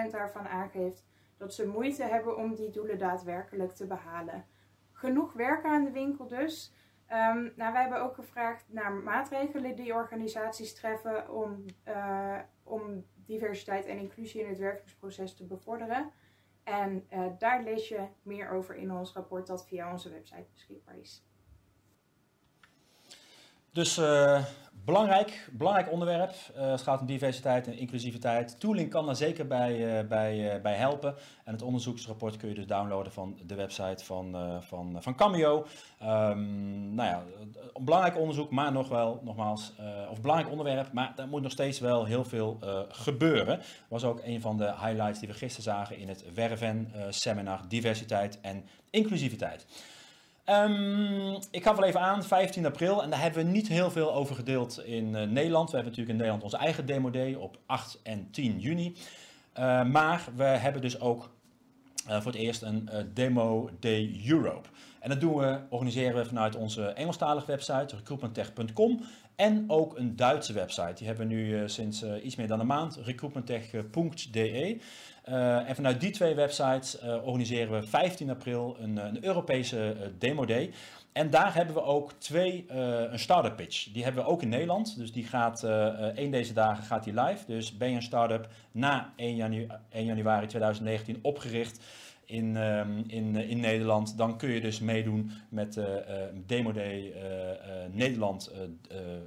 68% 0.07 0.11
daarvan 0.11 0.49
aangeeft 0.49 1.05
dat 1.37 1.55
ze 1.55 1.67
moeite 1.67 2.05
hebben 2.05 2.37
om 2.37 2.55
die 2.55 2.71
doelen 2.71 2.99
daadwerkelijk 2.99 3.73
te 3.73 3.87
behalen. 3.87 4.45
Genoeg 4.93 5.33
werk 5.33 5.65
aan 5.65 5.85
de 5.85 5.91
winkel 5.91 6.27
dus. 6.27 6.73
Um, 7.13 7.53
nou, 7.57 7.73
wij 7.73 7.83
hebben 7.83 8.03
ook 8.03 8.15
gevraagd 8.15 8.65
naar 8.69 8.93
maatregelen 8.93 9.77
die 9.77 9.95
organisaties 9.95 10.75
treffen 10.75 11.31
om, 11.31 11.65
uh, 11.89 12.39
om 12.63 13.05
diversiteit 13.33 13.87
en 13.87 13.99
inclusie 13.99 14.41
in 14.41 14.49
het 14.49 14.59
wervingsproces 14.59 15.35
te 15.37 15.45
bevorderen. 15.45 16.11
En 16.63 17.07
uh, 17.13 17.27
daar 17.39 17.63
lees 17.63 17.89
je 17.89 18.07
meer 18.23 18.51
over 18.51 18.77
in 18.77 18.93
ons 18.93 19.13
rapport 19.13 19.47
dat 19.47 19.67
via 19.67 19.93
onze 19.93 20.11
website 20.11 20.47
beschikbaar 20.53 20.99
is. 20.99 21.25
Dus 23.73 23.99
uh, 23.99 24.45
belangrijk, 24.85 25.49
belangrijk 25.53 25.93
onderwerp. 25.93 26.35
Uh, 26.57 26.71
het 26.71 26.83
gaat 26.83 27.01
om 27.01 27.07
diversiteit 27.07 27.67
en 27.67 27.79
inclusiviteit. 27.79 28.61
Tooling 28.61 28.91
kan 28.91 29.07
daar 29.07 29.17
zeker 29.17 29.47
bij, 29.47 30.01
uh, 30.01 30.09
bij, 30.09 30.61
bij 30.63 30.75
helpen. 30.75 31.15
En 31.45 31.53
het 31.53 31.63
onderzoeksrapport 31.63 32.37
kun 32.37 32.49
je 32.49 32.55
dus 32.55 32.67
downloaden 32.67 33.13
van 33.13 33.39
de 33.47 33.55
website 33.55 34.05
van, 34.05 34.37
van, 34.63 34.97
van 35.01 35.15
Cameo. 35.15 35.67
Um, 36.03 36.95
nou 36.95 37.09
ja, 37.09 37.23
een 37.75 37.85
belangrijk 37.85 38.19
onderzoek, 38.19 38.51
maar 38.51 38.73
nog 38.73 38.89
wel, 38.89 39.21
nogmaals, 39.25 39.73
of 40.11 40.21
belangrijk 40.21 40.51
onderwerp. 40.51 40.93
Maar 40.93 41.13
er 41.17 41.29
moet 41.29 41.43
nog 41.43 41.53
steeds 41.53 41.79
wel 41.79 42.05
heel 42.05 42.25
veel 42.25 42.59
gebeuren. 42.89 43.61
Was 43.89 44.05
ook 44.05 44.21
een 44.25 44.41
van 44.41 44.57
de 44.57 44.65
highlights 44.65 45.19
die 45.19 45.29
we 45.29 45.35
gisteren 45.35 45.65
zagen 45.65 45.99
in 45.99 46.09
het 46.09 46.35
Werven 46.35 46.93
seminar 47.11 47.61
Diversiteit 47.69 48.41
en 48.41 48.65
Inclusiviteit. 48.91 49.67
Um, 50.47 51.39
ik 51.51 51.63
gaf 51.63 51.77
wel 51.77 51.85
even 51.89 52.01
aan, 52.01 52.25
15 52.25 52.67
april, 52.67 53.03
en 53.03 53.11
daar 53.11 53.21
hebben 53.21 53.45
we 53.45 53.51
niet 53.51 53.69
heel 53.69 53.91
veel 53.91 54.15
over 54.15 54.35
gedeeld 54.35 54.85
in 54.85 55.05
uh, 55.05 55.23
Nederland. 55.23 55.71
We 55.71 55.77
hebben 55.77 55.93
natuurlijk 55.93 56.09
in 56.09 56.17
Nederland 56.17 56.43
onze 56.43 56.57
eigen 56.57 56.87
Demo 56.87 57.11
Day 57.11 57.35
op 57.35 57.59
8 57.67 58.01
en 58.03 58.31
10 58.31 58.61
juni. 58.61 58.97
Uh, 59.59 59.85
maar 59.85 60.25
we 60.37 60.45
hebben 60.45 60.83
dus 60.83 61.01
ook 61.01 61.31
uh, 62.09 62.21
voor 62.21 62.33
het 62.33 62.41
eerst 62.41 62.63
een 62.63 62.89
Demo 63.15 63.71
Day 63.81 64.21
Europe. 64.27 64.69
En 65.01 65.09
dat 65.09 65.21
doen 65.21 65.37
we, 65.37 65.61
organiseren 65.69 66.17
we 66.17 66.25
vanuit 66.25 66.57
onze 66.57 66.87
Engelstalige 66.87 67.47
website, 67.47 67.97
recruitmenttech.com. 67.97 69.01
En 69.37 69.65
ook 69.67 69.99
een 69.99 70.17
Duitse 70.17 70.53
website. 70.53 70.95
Die 70.95 71.07
hebben 71.07 71.29
we 71.29 71.35
nu 71.35 71.69
sinds 71.69 72.05
iets 72.23 72.37
meer 72.37 72.49
dan 72.49 72.61
een 72.61 72.67
maand, 72.67 72.97
recruitmenttech.de. 72.97 74.81
Uh, 75.29 75.69
en 75.69 75.75
vanuit 75.75 76.01
die 76.01 76.11
twee 76.11 76.35
websites 76.35 77.03
uh, 77.03 77.27
organiseren 77.27 77.81
we 77.81 77.87
15 77.87 78.31
april 78.31 78.77
een, 78.81 78.97
een 78.97 79.25
Europese 79.25 79.97
demo 80.19 80.45
day. 80.45 80.71
En 81.13 81.31
daar 81.31 81.55
hebben 81.55 81.75
we 81.75 81.83
ook 81.83 82.13
twee, 82.19 82.65
een 83.11 83.19
startup 83.19 83.57
pitch. 83.57 83.93
Die 83.93 84.05
hebben 84.05 84.25
we 84.25 84.29
ook 84.29 84.43
in 84.43 84.49
Nederland. 84.49 84.97
Dus 84.97 85.13
die 85.13 85.25
gaat, 85.25 85.65
één 86.15 86.31
deze 86.31 86.53
dagen 86.53 86.85
gaat 86.85 87.05
die 87.05 87.15
live. 87.15 87.45
Dus 87.47 87.77
ben 87.77 87.89
je 87.89 87.97
een 87.97 88.03
start-up 88.03 88.49
na 88.71 89.13
1, 89.17 89.37
janu 89.37 89.67
1 89.89 90.05
januari 90.05 90.47
2019 90.47 91.19
opgericht 91.23 91.81
in, 92.25 92.57
um, 92.57 93.05
in, 93.07 93.37
in 93.37 93.61
Nederland, 93.61 94.17
dan 94.17 94.39
kun 94.39 94.51
je 94.51 94.61
dus 94.61 94.81
meedoen 94.81 95.31
met 95.49 95.73
de 95.73 96.31
Demo 96.47 96.73
Day 96.73 97.15
Nederland 97.91 98.51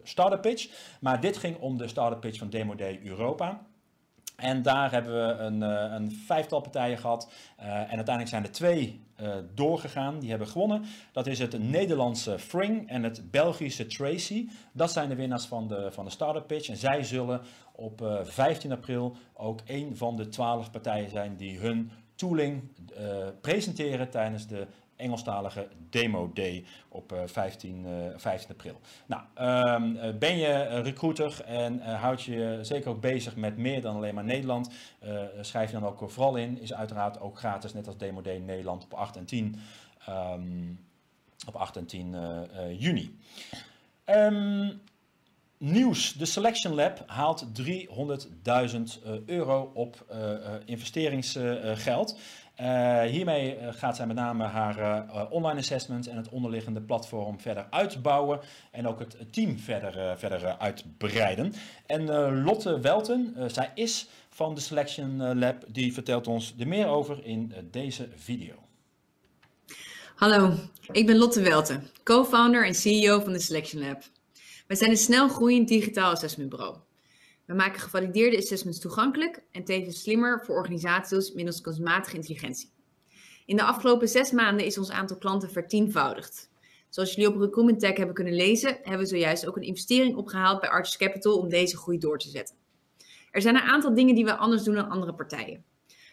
Startup 0.04 0.42
Pitch. 0.42 0.70
Maar 1.00 1.22
dit 1.22 1.38
ging 1.38 1.58
om 1.58 1.78
de 1.78 1.88
Startup 1.88 2.20
Pitch 2.20 2.38
van 2.38 2.50
Demo 2.50 2.76
Day 2.76 3.00
Europa. 3.04 3.66
En 4.36 4.62
daar 4.62 4.92
hebben 4.92 5.28
we 5.28 5.34
een, 5.34 5.62
uh, 5.62 5.94
een 5.94 6.12
vijftal 6.12 6.62
partijen 6.62 6.98
gehad. 6.98 7.32
Uh, 7.60 7.66
en 7.66 7.96
uiteindelijk 7.96 8.28
zijn 8.28 8.44
er 8.44 8.52
twee 8.52 9.02
uh, 9.22 9.36
doorgegaan. 9.54 10.20
Die 10.20 10.30
hebben 10.30 10.48
gewonnen. 10.48 10.84
Dat 11.12 11.28
is 11.28 11.40
het 11.40 11.60
Nederlandse 11.60 12.40
Fring 12.40 12.90
en 12.90 13.04
het 13.04 13.32
Belgische 13.32 13.86
Tracy. 13.86 14.50
Dat 14.72 14.92
zijn 14.92 15.10
de 15.10 15.16
winnaars 15.16 15.46
van 15.46 15.68
de, 15.68 15.92
van 15.92 16.06
de 16.06 16.12
Startup 16.12 16.48
Pitch. 16.48 16.70
En 16.70 16.78
zij 16.78 17.04
zullen 17.04 17.42
op 17.72 18.22
15 18.24 18.72
april 18.72 19.16
ook 19.34 19.60
een 19.66 19.98
van 19.98 20.16
de 20.16 20.28
twaalf 20.28 20.72
partijen 20.72 21.10
zijn 21.10 21.36
die 21.38 21.60
hun 21.60 21.92
tooling 22.16 22.62
presenteren 23.42 24.10
tijdens 24.10 24.48
de 24.48 24.68
Engelstalige 24.96 25.68
Demo 25.90 26.32
Day 26.34 26.66
op 26.88 27.22
15, 27.26 27.86
uh, 27.86 27.92
15 28.16 28.50
april. 28.50 28.80
Nou, 29.06 29.22
um, 29.74 30.20
ben 30.20 30.38
je 30.38 30.82
recruiter 30.82 31.42
en 31.46 31.76
uh, 31.76 32.02
houd 32.02 32.22
je 32.22 32.60
zeker 32.62 32.90
ook 32.90 33.02
bezig 33.02 33.36
met 33.36 33.58
meer 33.58 33.82
dan 33.82 33.96
alleen 33.96 34.16
maar 34.16 34.24
Nederland, 34.24 34.70
schrijf 35.42 35.72
je 35.72 35.80
dan 35.80 35.90
ook 35.90 36.12
vooral 36.12 36.36
in. 36.36 36.62
Is 36.62 36.74
uiteraard 36.74 37.20
ook 37.20 37.38
gratis, 37.38 37.74
net 37.74 37.88
als 37.88 37.98
Demo 37.98 38.22
Day 38.22 38.38
Nederland 38.38 38.84
op 38.84 38.94
8 38.94 39.16
en 39.16 39.26
10, 39.26 39.60
um, 40.10 40.80
op 41.48 41.56
8 41.56 41.78
en 41.78 41.86
10 41.86 42.16
juni. 42.78 43.20
Um, 44.06 44.82
Nieuws, 45.58 46.14
de 46.14 46.26
Selection 46.26 46.74
Lab 46.74 47.04
haalt 47.08 47.46
300.000 47.62 49.24
euro 49.26 49.72
op 49.74 50.06
investeringsgeld. 50.66 52.18
Uh, 52.62 53.02
hiermee 53.02 53.58
uh, 53.60 53.68
gaat 53.72 53.96
zij 53.96 54.08
met 54.08 54.16
name 54.16 54.44
haar 54.44 54.80
uh, 54.80 55.22
online 55.30 55.60
assessment 55.60 56.08
en 56.08 56.18
het 56.18 56.30
onderliggende 56.30 56.82
platform 56.82 57.40
verder 57.40 57.68
uitbouwen 57.70 58.40
en 58.72 58.88
ook 58.88 59.00
het 59.00 59.18
team 59.32 59.60
verder, 59.60 60.18
verder 60.18 60.58
uitbreiden. 60.58 61.54
En 61.86 62.06
Lotte 62.44 62.80
Welten, 62.80 63.36
zij 63.48 63.72
is 63.74 64.08
van 64.30 64.56
de 64.56 64.62
Selection 64.62 65.38
Lab, 65.40 65.64
die 65.68 65.94
vertelt 65.94 66.28
ons 66.28 66.56
er 66.60 66.68
meer 66.68 66.88
over 66.88 67.26
in 67.26 67.54
deze 67.72 68.08
video. 68.16 68.54
Hallo, 70.16 70.54
ik 70.92 71.06
ben 71.06 71.18
Lotte 71.18 71.42
Welten, 71.42 71.90
co-founder 72.04 72.66
en 72.66 72.76
CEO 72.76 73.20
van 73.20 73.34
de 73.34 73.40
Selection 73.40 73.82
Lab. 73.82 74.04
Wij 74.68 74.78
zijn 74.78 74.90
een 74.90 74.98
snel 74.98 75.30
groeiend 75.30 75.68
digitaal 75.68 76.12
assessmentbureau. 76.12 76.76
We 77.46 77.54
maken 77.54 77.82
gevalideerde 77.82 78.38
assessments 78.38 78.80
toegankelijk 78.80 79.44
en 79.52 79.64
tevens 79.64 80.02
slimmer 80.02 80.46
voor 80.46 80.56
organisaties 80.56 81.34
middels 81.34 81.62
kunstmatige 81.62 82.16
intelligentie. 82.16 82.70
In 83.46 83.56
de 83.56 83.64
afgelopen 83.64 84.08
zes 84.08 84.32
maanden 84.32 84.66
is 84.66 84.78
ons 84.78 84.92
aantal 84.92 85.18
klanten 85.18 85.52
vertienvoudigd. 85.52 86.50
Zoals 86.90 87.14
jullie 87.14 87.34
op 87.34 87.40
Recruitment 87.40 87.80
Tech 87.80 87.98
hebben 87.98 88.16
kunnen 88.16 88.36
lezen, 88.36 88.78
hebben 88.82 89.00
we 89.00 89.06
zojuist 89.06 89.48
ook 89.48 89.56
een 89.56 89.64
investering 89.64 90.16
opgehaald 90.16 90.60
bij 90.60 90.70
Arches 90.70 90.98
Capital 90.98 91.38
om 91.38 91.50
deze 91.50 91.78
groei 91.78 91.98
door 91.98 92.20
te 92.20 92.30
zetten. 92.30 92.56
Er 93.32 93.42
zijn 93.42 93.56
een 93.56 93.62
aantal 93.62 93.94
dingen 93.94 94.16
die 94.16 94.26
we 94.26 94.36
anders 94.36 94.64
doen 94.64 94.76
dan 94.76 94.90
andere 94.90 95.14
partijen. 95.14 95.64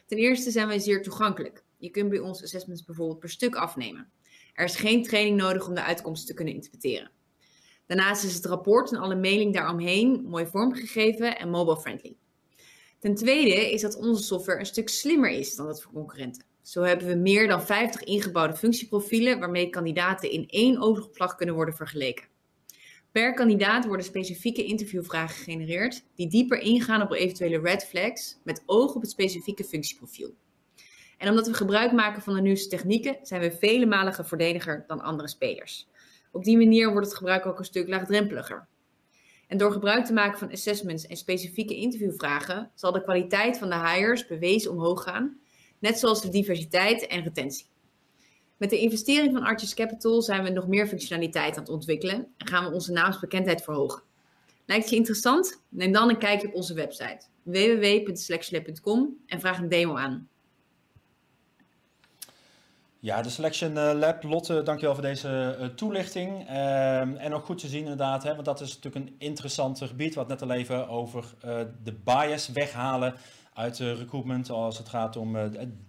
Ten 0.07 0.19
eerste 0.19 0.51
zijn 0.51 0.67
wij 0.67 0.79
zeer 0.79 1.03
toegankelijk. 1.03 1.65
Je 1.77 1.91
kunt 1.91 2.11
bij 2.11 2.19
ons 2.19 2.43
assessments 2.43 2.85
bijvoorbeeld 2.85 3.19
per 3.19 3.31
stuk 3.31 3.55
afnemen. 3.55 4.11
Er 4.55 4.65
is 4.65 4.77
geen 4.77 5.03
training 5.03 5.37
nodig 5.37 5.69
om 5.69 5.75
de 5.75 5.83
uitkomsten 5.83 6.29
te 6.29 6.35
kunnen 6.35 6.55
interpreteren. 6.55 7.11
Daarnaast 7.93 8.25
is 8.25 8.35
het 8.35 8.45
rapport 8.45 8.93
en 8.93 8.99
alle 8.99 9.15
mailing 9.15 9.55
daaromheen 9.55 10.25
mooi 10.29 10.47
vormgegeven 10.47 11.39
en 11.39 11.51
mobile-friendly. 11.51 12.17
Ten 12.99 13.15
tweede 13.15 13.73
is 13.73 13.81
dat 13.81 13.97
onze 13.97 14.23
software 14.23 14.59
een 14.59 14.67
stuk 14.67 14.89
slimmer 14.89 15.31
is 15.31 15.57
dan 15.57 15.67
dat 15.67 15.83
van 15.83 15.93
concurrenten. 15.93 16.45
Zo 16.63 16.83
hebben 16.83 17.07
we 17.07 17.15
meer 17.15 17.49
dan 17.49 17.63
50 17.63 18.03
ingebouwde 18.03 18.57
functieprofielen 18.57 19.39
waarmee 19.39 19.71
kandidaten 19.71 20.31
in 20.31 20.49
één 20.49 20.81
oogopslag 20.83 21.35
kunnen 21.35 21.55
worden 21.55 21.75
vergeleken. 21.75 22.27
Per 23.11 23.35
kandidaat 23.35 23.87
worden 23.87 24.07
specifieke 24.07 24.65
interviewvragen 24.65 25.37
gegenereerd 25.37 26.05
die 26.15 26.29
dieper 26.29 26.59
ingaan 26.59 27.03
op 27.03 27.13
eventuele 27.13 27.61
red 27.61 27.85
flags 27.85 28.39
met 28.45 28.63
oog 28.67 28.95
op 28.95 29.01
het 29.01 29.11
specifieke 29.11 29.65
functieprofiel. 29.65 30.35
En 31.19 31.29
omdat 31.29 31.47
we 31.47 31.55
gebruik 31.55 31.93
maken 31.93 32.23
van 32.23 32.35
de 32.35 32.41
nieuwste 32.41 32.69
technieken 32.69 33.17
zijn 33.23 33.41
we 33.41 33.53
vele 33.53 33.87
malen 33.87 34.27
voordeliger 34.27 34.85
dan 34.87 35.01
andere 35.01 35.29
spelers. 35.29 35.91
Op 36.33 36.45
die 36.45 36.57
manier 36.57 36.91
wordt 36.91 37.07
het 37.07 37.17
gebruik 37.17 37.47
ook 37.47 37.59
een 37.59 37.65
stuk 37.65 37.89
laagdrempeliger. 37.89 38.67
En 39.47 39.59
door 39.59 39.73
gebruik 39.73 40.05
te 40.05 40.13
maken 40.13 40.39
van 40.39 40.51
assessments 40.51 41.07
en 41.07 41.17
specifieke 41.17 41.77
interviewvragen 41.77 42.71
zal 42.75 42.93
de 42.93 43.03
kwaliteit 43.03 43.59
van 43.59 43.69
de 43.69 43.89
hires 43.89 44.27
bewezen 44.27 44.71
omhoog 44.71 45.03
gaan, 45.03 45.41
net 45.79 45.99
zoals 45.99 46.23
de 46.23 46.29
diversiteit 46.29 47.07
en 47.07 47.23
retentie. 47.23 47.67
Met 48.57 48.71
de 48.71 48.79
investering 48.79 49.33
van 49.33 49.43
Arches 49.43 49.75
Capital 49.75 50.23
zijn 50.23 50.43
we 50.43 50.51
nog 50.51 50.69
meer 50.69 50.87
functionaliteit 50.87 51.57
aan 51.57 51.63
het 51.63 51.73
ontwikkelen 51.73 52.27
en 52.37 52.47
gaan 52.47 52.65
we 52.65 52.75
onze 52.75 52.93
naamsbekendheid 52.93 53.63
verhogen. 53.63 54.03
Lijkt 54.67 54.91
je 54.91 54.97
interessant? 54.97 55.63
Neem 55.69 55.93
dan 55.93 56.09
een 56.09 56.19
kijkje 56.19 56.49
op 56.49 56.55
onze 56.55 56.75
website 56.75 57.27
www.selectionlab.com 57.43 59.17
en 59.27 59.41
vraag 59.41 59.59
een 59.59 59.69
demo 59.69 59.97
aan. 59.97 60.29
Ja, 63.05 63.23
de 63.23 63.31
Selection 63.31 63.79
eh, 63.79 63.93
Lab, 63.95 64.23
Lotte, 64.23 64.63
dankjewel 64.63 64.95
voor 64.95 65.05
deze 65.05 65.57
uh, 65.61 65.67
toelichting. 65.67 66.49
Ehm, 66.49 67.15
en 67.17 67.35
ook 67.35 67.45
goed 67.45 67.59
te 67.59 67.67
zien 67.67 67.81
inderdaad, 67.81 68.23
hè, 68.23 68.33
want 68.35 68.45
dat 68.45 68.61
is 68.61 68.75
natuurlijk 68.75 69.07
een 69.07 69.15
interessant 69.19 69.79
gebied. 69.79 70.15
Wat 70.15 70.29
net 70.29 70.43
al 70.43 70.51
even 70.51 70.89
over 70.89 71.25
uh, 71.45 71.55
de 71.83 71.93
bias 71.93 72.49
weghalen 72.49 73.15
uit 73.55 73.79
recruitment 73.79 74.51
als 74.51 74.79
het 74.79 74.89
gaat 74.89 75.17
om 75.17 75.37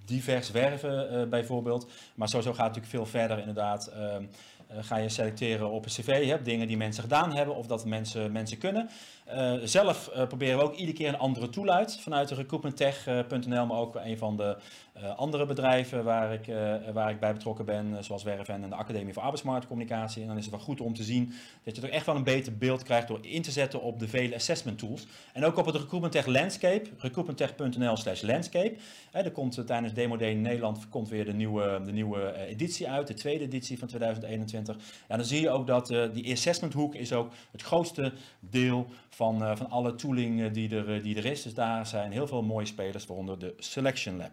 divers 0.06 0.52
werven 0.52 1.30
bijvoorbeeld. 1.30 1.92
Maar 2.16 2.28
sowieso 2.28 2.54
gaat 2.54 2.66
het 2.66 2.76
natuurlijk 2.76 3.10
veel 3.10 3.20
verder 3.20 3.40
inderdaad. 3.40 3.88
Ehm, 3.88 4.24
ga 4.80 4.98
je 4.98 5.10
selecteren 5.10 5.70
op 5.70 5.86
een 5.86 5.92
cv, 5.92 6.28
hè, 6.28 6.42
dingen 6.42 6.68
die 6.68 6.78
mensen 6.78 7.04
gedaan 7.04 7.36
hebben 7.36 7.56
of 7.56 7.68
dat 7.68 7.86
mensen, 7.86 8.32
mensen 8.32 8.58
kunnen. 8.58 8.90
Uh, 9.30 9.54
zelf 9.64 10.12
uh, 10.16 10.28
proberen 10.28 10.58
we 10.58 10.64
ook 10.64 10.76
iedere 10.76 10.98
keer 10.98 11.08
een 11.08 11.18
andere 11.18 11.50
tool 11.50 11.70
uit 11.70 12.00
vanuit 12.00 12.28
de 12.28 12.36
recruitmenttech.nl, 12.36 13.66
maar 13.66 13.78
ook 13.78 13.96
een 13.96 14.18
van 14.18 14.38
de 14.38 14.58
andere 15.16 15.46
bedrijven 15.46 16.04
waar 16.04 16.34
ik, 16.34 16.46
waar 16.94 17.10
ik 17.10 17.20
bij 17.20 17.34
betrokken 17.34 17.66
ben, 17.66 18.04
zoals 18.04 18.24
Werven 18.24 18.64
en 18.64 18.70
de 18.70 18.76
Academie 18.76 19.14
voor 19.14 19.22
Arbeidsmarktcommunicatie. 19.22 20.22
En 20.22 20.28
dan 20.28 20.38
is 20.38 20.46
het 20.46 20.54
wel 20.54 20.64
goed 20.64 20.82
om 20.82 20.94
te 20.94 21.04
zien 21.04 21.34
dat 21.64 21.76
je 21.76 21.82
toch 21.82 21.90
echt 21.90 22.06
wel 22.06 22.16
een 22.16 22.24
beter 22.24 22.58
beeld 22.58 22.84
krijgt 22.84 23.08
door 23.08 23.20
in 23.22 23.42
te 23.42 23.52
zetten 23.52 23.82
op 23.82 24.00
de 24.00 24.08
vele 24.08 24.36
assessment 24.36 24.80
tools. 24.80 25.08
En 25.34 25.46
ook 25.46 25.58
op 25.58 25.66
het 25.66 25.76
Recruitment 25.76 26.28
Landscape, 26.28 26.90
recruitmenttech.nl 26.98 27.98
slash 27.98 28.22
landscape. 28.22 28.76
er 29.12 29.32
komt 29.32 29.68
tijdens 29.68 29.94
Demo 29.94 30.18
Day 30.18 30.30
in 30.30 30.42
Nederland 30.42 30.90
komt 30.90 31.10
weer 31.10 31.26
de 31.26 31.34
nieuwe, 31.34 31.82
de 31.86 31.92
nieuwe 31.92 32.34
editie 32.48 32.90
uit, 32.90 33.08
de 33.08 33.14
tweede 33.14 33.44
editie 33.44 33.80
van 33.80 33.88
2021. 33.88 34.76
En 35.08 35.18
dan 35.18 35.26
zie 35.26 35.42
je 35.42 35.50
ook 35.50 35.68
dat 35.68 35.88
die 36.14 36.32
assessment 36.32 36.74
hoek 36.74 36.96
is 36.96 37.14
ook 37.14 37.32
het 37.52 37.62
grootste 37.62 38.14
deel 38.40 38.88
van, 39.14 39.44
uh, 39.44 39.56
van 39.56 39.70
alle 39.70 39.96
tooling 39.96 40.42
eh, 40.42 40.54
die 40.54 40.76
er, 40.76 40.96
eh, 40.96 41.04
die 41.04 41.18
er 41.18 41.26
is. 41.26 41.42
Dus 41.42 41.54
daar 41.54 41.88
zijn 41.88 42.12
heel 42.12 42.28
veel 42.28 42.42
mooie 42.42 42.66
spelers, 42.66 43.06
waaronder 43.06 43.40
de 43.40 43.54
Selection 43.58 44.18
Lab. 44.18 44.32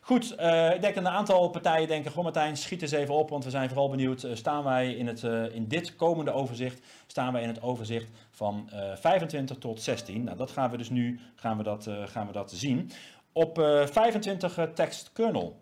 Goed, 0.00 0.32
ik 0.74 0.80
denk 0.80 0.94
dat 0.94 0.96
een 0.96 1.08
aantal 1.08 1.48
partijen 1.48 1.88
denken, 1.88 2.10
goh 2.10 2.22
Martijn, 2.22 2.56
schiet 2.56 2.82
eens 2.82 2.90
even 2.90 3.14
op, 3.14 3.30
want 3.30 3.44
we 3.44 3.50
zijn 3.50 3.68
vooral 3.68 3.88
benieuwd, 3.88 4.26
staan 4.32 4.64
wij 4.64 4.94
in, 4.94 5.06
het, 5.06 5.22
in 5.52 5.68
dit 5.68 5.96
komende 5.96 6.32
overzicht, 6.32 6.80
staan 7.06 7.32
wij 7.32 7.42
in 7.42 7.48
het 7.48 7.62
overzicht 7.62 8.08
van 8.30 8.70
25 8.94 9.58
tot 9.58 9.82
16. 9.82 10.24
Nou, 10.24 10.36
dat 10.36 10.50
gaan 10.50 10.70
we 10.70 10.76
dus 10.76 10.90
nu, 10.90 11.20
gaan 11.34 11.56
we 11.56 11.62
dat, 11.62 11.88
gaan 12.04 12.26
we 12.26 12.32
dat 12.32 12.50
zien. 12.50 12.90
Op 13.32 13.56
25 13.84 14.58
tekst 14.74 15.12
kernel. 15.12 15.60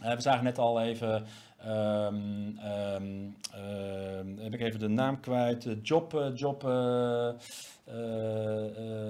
we 0.00 0.20
zagen 0.20 0.44
net 0.44 0.58
al 0.58 0.80
even 0.80 1.26
Um, 1.66 2.58
um, 2.64 4.38
heb 4.38 4.54
ik 4.54 4.60
even 4.60 4.80
de 4.80 4.88
naam 4.88 5.20
kwijt. 5.20 5.66
Job, 5.82 6.32
job 6.34 6.64
uh, 6.64 7.28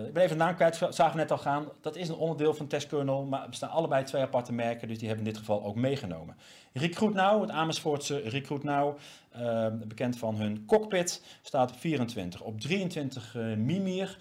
ik 0.06 0.12
ben 0.12 0.22
even 0.22 0.38
de 0.38 0.44
naam 0.44 0.54
kwijt, 0.54 0.76
zagen 0.76 1.10
we 1.12 1.20
net 1.20 1.30
al 1.30 1.38
gaan. 1.38 1.68
Dat 1.80 1.96
is 1.96 2.08
een 2.08 2.14
onderdeel 2.14 2.54
van 2.54 2.66
testkernel, 2.66 3.24
maar 3.24 3.42
er 3.42 3.48
bestaan 3.48 3.70
allebei 3.70 4.04
twee 4.04 4.22
aparte 4.22 4.52
merken, 4.52 4.88
dus 4.88 4.98
die 4.98 5.08
hebben 5.08 5.26
in 5.26 5.32
dit 5.32 5.40
geval 5.40 5.64
ook 5.64 5.74
meegenomen. 5.74 6.36
Recruit 6.72 7.14
Now, 7.14 7.40
het 7.40 7.50
Amersfoortse 7.50 8.18
Recruit 8.18 8.62
Now, 8.62 8.98
bekend 9.72 10.18
van 10.18 10.36
hun 10.36 10.64
cockpit, 10.66 11.22
staat 11.42 11.70
op 11.70 11.78
24. 11.78 12.40
Op 12.40 12.60
23 12.60 13.34
uh, 13.34 13.56
Mimir, 13.56 14.18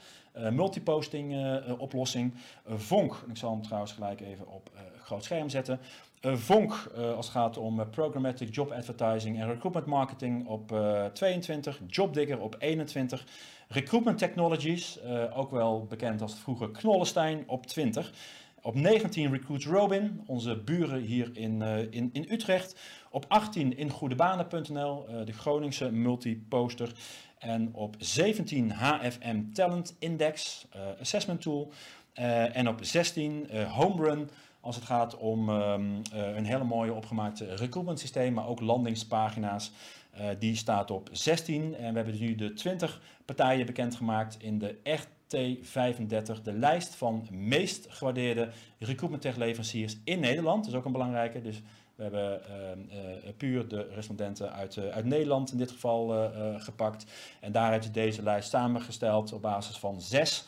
multiposting 0.52 1.56
oplossing. 1.78 2.34
Vonk, 2.66 3.24
ik 3.30 3.38
zal 3.38 3.52
hem 3.52 3.62
trouwens 3.62 3.92
gelijk 3.92 4.22
even 4.22 4.48
op 4.48 4.70
groot 5.02 5.24
scherm 5.24 5.50
zetten. 5.50 5.80
Vonk, 6.24 6.92
als 7.16 7.26
het 7.26 7.36
gaat 7.36 7.58
om 7.58 7.90
programmatic 7.90 8.56
job 8.56 8.72
advertising 8.72 9.40
en 9.40 9.48
recruitment 9.48 9.86
marketing 9.86 10.48
op 10.48 10.82
22. 11.14 11.80
Jobdigger 11.88 12.40
op 12.40 12.56
21. 12.60 13.26
Recruitment 13.68 14.18
Technologies, 14.18 15.00
ook 15.34 15.52
wel 15.52 15.86
bekend 15.86 16.22
als 16.22 16.36
vroeger 16.36 16.72
Knollenstein, 16.72 17.44
op 17.48 17.66
20. 17.66 18.14
Op 18.62 18.76
19 18.76 19.32
Recruit 19.32 19.64
Robin, 19.64 20.24
onze 20.26 20.58
buren 20.58 21.02
hier 21.02 21.30
in, 21.34 21.62
in, 21.92 22.10
in 22.14 22.28
Utrecht. 22.30 22.76
Op 23.10 23.26
18 23.28 23.78
in 23.78 23.90
goedebanen.nl, 23.90 25.06
uh, 25.10 25.26
de 25.26 25.34
Groningse 25.34 25.92
multiposter. 25.92 26.92
En 27.38 27.70
op 27.74 27.96
17 27.98 28.72
HFM 28.72 29.52
Talent 29.54 29.96
Index, 30.00 30.68
assessment 31.00 31.42
tool. 31.42 31.72
en 32.14 32.68
op 32.68 32.80
16 32.82 33.48
Homerun, 33.68 34.30
als 34.62 34.76
het 34.76 34.86
gaat 34.86 35.18
om 35.18 35.50
um, 35.50 36.02
een 36.12 36.46
hele 36.46 36.64
mooie 36.64 36.94
opgemaakte 36.94 37.56
recruitment 37.56 38.00
systeem, 38.00 38.34
maar 38.34 38.48
ook 38.48 38.60
landingspagina's. 38.60 39.72
Uh, 40.20 40.28
die 40.40 40.56
staat 40.56 40.92
op 40.92 41.10
16 41.12 41.76
en 41.76 41.90
we 41.94 42.00
hebben 42.00 42.20
nu 42.20 42.36
de 42.36 42.54
20 42.54 43.02
partijen 43.26 43.66
bekendgemaakt 43.66 44.38
in 44.40 44.60
de 44.60 44.76
RT35, 44.84 46.42
de 46.44 46.54
lijst 46.54 46.96
van 46.96 47.28
meest 47.32 47.86
gewaardeerde 47.90 48.50
recruitment 48.80 49.22
tech 49.22 49.36
leveranciers 49.36 49.98
in 50.04 50.20
Nederland. 50.20 50.64
Dat 50.64 50.74
is 50.74 50.80
ook 50.80 50.86
een 50.86 50.92
belangrijke, 50.92 51.42
dus 51.42 51.62
we 51.96 52.04
hebben 52.04 52.42
uh, 52.50 53.26
uh, 53.26 53.34
puur 53.38 53.68
de 53.68 53.90
respondenten 53.94 54.54
uit, 54.54 54.78
uit 54.78 55.06
Nederland 55.06 55.52
in 55.52 55.58
dit 55.58 55.72
geval 55.72 56.32
gepakt. 56.58 57.06
En 57.40 57.52
daaruit 57.52 57.84
is 57.84 57.92
deze 57.92 58.24
lijst 58.24 58.50
samengesteld 58.50 59.34
op 59.34 59.42
basis 59.42 59.78
van 59.78 60.02
zes 60.02 60.46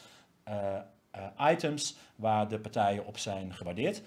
items 1.39 1.95
waar 2.15 2.47
de 2.47 2.60
partijen 2.60 3.06
op 3.06 3.17
zijn 3.17 3.54
gewaardeerd. 3.54 4.02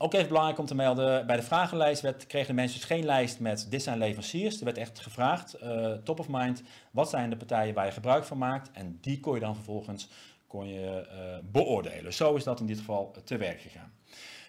Ook 0.00 0.14
even 0.14 0.28
belangrijk 0.28 0.58
om 0.58 0.66
te 0.66 0.74
melden, 0.74 1.26
bij 1.26 1.36
de 1.36 1.42
vragenlijst 1.42 2.02
werd, 2.02 2.26
kregen 2.26 2.48
de 2.48 2.54
mensen 2.54 2.78
dus 2.78 2.88
geen 2.88 3.04
lijst 3.04 3.40
met 3.40 3.66
dit 3.70 3.82
zijn 3.82 3.98
leveranciers. 3.98 4.58
Er 4.58 4.64
werd 4.64 4.78
echt 4.78 5.00
gevraagd, 5.00 5.62
uh, 5.62 5.92
top 5.92 6.18
of 6.18 6.28
mind, 6.28 6.62
wat 6.90 7.08
zijn 7.10 7.30
de 7.30 7.36
partijen 7.36 7.74
waar 7.74 7.86
je 7.86 7.92
gebruik 7.92 8.24
van 8.24 8.38
maakt. 8.38 8.70
En 8.72 8.98
die 9.00 9.20
kon 9.20 9.34
je 9.34 9.40
dan 9.40 9.54
vervolgens 9.54 10.08
kon 10.46 10.68
je, 10.68 11.06
uh, 11.12 11.50
beoordelen. 11.50 12.12
Zo 12.12 12.34
is 12.34 12.44
dat 12.44 12.60
in 12.60 12.66
dit 12.66 12.78
geval 12.78 13.14
te 13.24 13.36
werk 13.36 13.60
gegaan. 13.60 13.92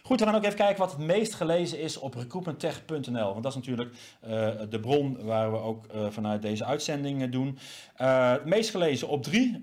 Goed, 0.03 0.19
we 0.19 0.25
gaan 0.25 0.35
ook 0.35 0.43
even 0.43 0.55
kijken 0.57 0.77
wat 0.77 0.91
het 0.91 0.99
meest 0.99 1.33
gelezen 1.33 1.79
is 1.79 1.97
op 1.97 2.13
recruitmenttech.nl. 2.13 3.31
Want 3.31 3.43
dat 3.43 3.51
is 3.51 3.57
natuurlijk 3.57 3.91
uh, 4.27 4.49
de 4.69 4.79
bron 4.79 5.23
waar 5.23 5.51
we 5.51 5.57
ook 5.57 5.85
uh, 5.95 6.05
vanuit 6.09 6.41
deze 6.41 6.65
uitzending 6.65 7.29
doen. 7.29 7.57
Uh, 8.01 8.31
het 8.31 8.45
meest 8.45 8.69
gelezen 8.69 9.07
op 9.07 9.23
drie, 9.23 9.62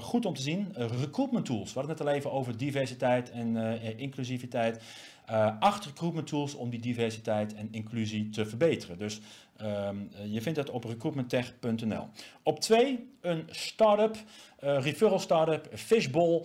goed 0.00 0.26
om 0.26 0.34
te 0.34 0.42
zien, 0.42 0.74
recruitment 0.76 1.46
tools. 1.46 1.72
We 1.72 1.78
hadden 1.78 1.96
het 1.96 1.98
net 1.98 2.08
al 2.08 2.14
even 2.14 2.32
over 2.32 2.56
diversiteit 2.56 3.30
en 3.30 3.56
inclusiviteit 3.96 4.82
uh, 5.30 5.58
acht 5.58 5.84
recruitment 5.84 6.26
tools 6.26 6.54
om 6.54 6.70
die 6.70 6.80
diversiteit 6.80 7.54
en 7.54 7.68
inclusie 7.70 8.28
te 8.28 8.46
verbeteren. 8.46 8.98
Dus 8.98 9.20
um, 9.62 10.10
je 10.28 10.42
vindt 10.42 10.58
het 10.58 10.70
op 10.70 10.84
recruitmenttech.nl. 10.84 12.08
Op 12.42 12.60
twee, 12.60 13.10
een 13.20 13.44
start-up, 13.50 14.16
uh, 14.64 14.80
referral 14.80 15.18
start-up, 15.18 15.68
Fishbowl. 15.74 16.44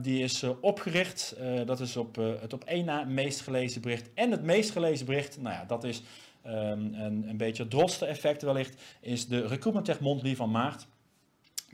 Die 0.00 0.22
is 0.22 0.44
opgericht. 0.60 1.36
dat 1.64 1.80
is 1.80 1.96
op 1.96 2.16
het 2.16 2.52
op 2.52 2.64
één 2.64 2.84
na 2.84 3.04
meest 3.04 3.40
gelezen 3.40 3.80
bericht. 3.80 4.10
En 4.14 4.30
het 4.30 4.42
meest 4.42 4.70
gelezen 4.70 5.06
bericht, 5.06 5.40
nou 5.40 5.54
ja, 5.54 5.64
dat 5.64 5.84
is 5.84 6.02
um, 6.46 6.94
een, 6.94 7.28
een 7.28 7.36
beetje 7.36 7.62
het 7.62 7.70
drotste 7.70 8.06
effect 8.06 8.42
wellicht, 8.42 8.82
is 9.00 9.26
de 9.26 9.46
Recruitment 9.46 9.84
Tech 9.84 10.36
van 10.36 10.50
maart. 10.50 10.86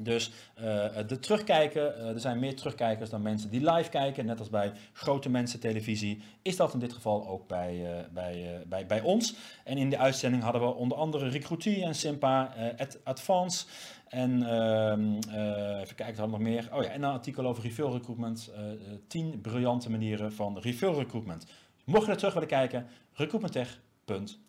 Dus 0.00 0.30
uh, 0.58 0.64
de 1.06 1.18
terugkijken, 1.20 1.94
uh, 1.98 2.08
er 2.08 2.20
zijn 2.20 2.38
meer 2.38 2.56
terugkijkers 2.56 3.11
dan 3.11 3.22
mensen 3.22 3.50
die 3.50 3.70
live 3.70 3.90
kijken. 3.90 4.26
Net 4.26 4.38
als 4.38 4.50
bij 4.50 4.72
grote 4.92 5.30
mensen 5.30 5.61
televisie 5.61 6.22
is 6.42 6.56
dat 6.56 6.72
in 6.72 6.78
dit 6.78 6.92
geval 6.92 7.28
ook 7.28 7.46
bij, 7.46 7.74
uh, 7.74 8.04
bij, 8.12 8.64
bij, 8.66 8.87
bij 8.87 9.00
ons. 9.00 9.34
En 9.64 9.78
in 9.78 9.90
de 9.90 9.98
uitzending 9.98 10.42
hadden 10.42 10.61
we 10.61 10.74
onder 10.74 10.98
andere 10.98 11.28
Recruitie 11.28 11.84
en 11.84 11.94
Simpa, 11.94 12.54
Ad 12.76 12.98
Advance. 13.04 13.66
En 14.08 14.42
ehm, 14.42 15.14
even 15.80 15.94
kijken, 15.94 16.16
hadden 16.18 16.30
nog 16.30 16.48
meer. 16.48 16.68
Oh 16.72 16.82
ja, 16.82 16.88
en 16.88 17.02
een 17.02 17.11
artikel 17.11 17.46
over 17.46 17.62
refill 17.62 17.90
recruitment. 17.90 18.52
10 19.06 19.40
briljante 19.40 19.90
manieren 19.90 20.32
van 20.32 20.58
refill 20.58 20.92
recruitment. 20.92 21.46
Mocht 21.84 22.04
je 22.04 22.11
er 22.11 22.16
terug 22.16 22.32
willen 22.32 22.48
kijken, 22.48 22.87
recruitmenttech.nl. 23.12 24.47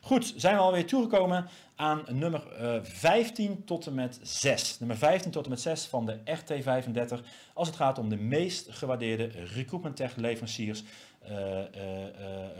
Goed, 0.00 0.32
zijn 0.36 0.54
we 0.54 0.60
alweer 0.60 0.86
toegekomen 0.86 1.48
aan 1.76 2.04
nummer 2.08 2.42
uh, 2.60 2.76
eh, 2.76 2.84
15 2.84 3.64
tot 3.64 3.86
en 3.86 3.94
met 3.94 4.18
6. 4.22 4.78
Nummer 4.78 4.96
15 4.96 5.30
tot 5.30 5.44
en 5.44 5.50
met 5.50 5.60
6 5.60 5.84
van 5.84 6.06
de 6.06 6.18
RT35 6.24 7.26
als 7.54 7.68
het 7.68 7.76
gaat 7.76 7.98
om 7.98 8.08
de 8.08 8.16
meest 8.16 8.66
gewaardeerde 8.70 9.30
recruitment 9.54 9.96
tech 9.96 10.16
leveranciers. 10.16 10.82
Uh, 11.30 11.38
uh, 11.38 11.62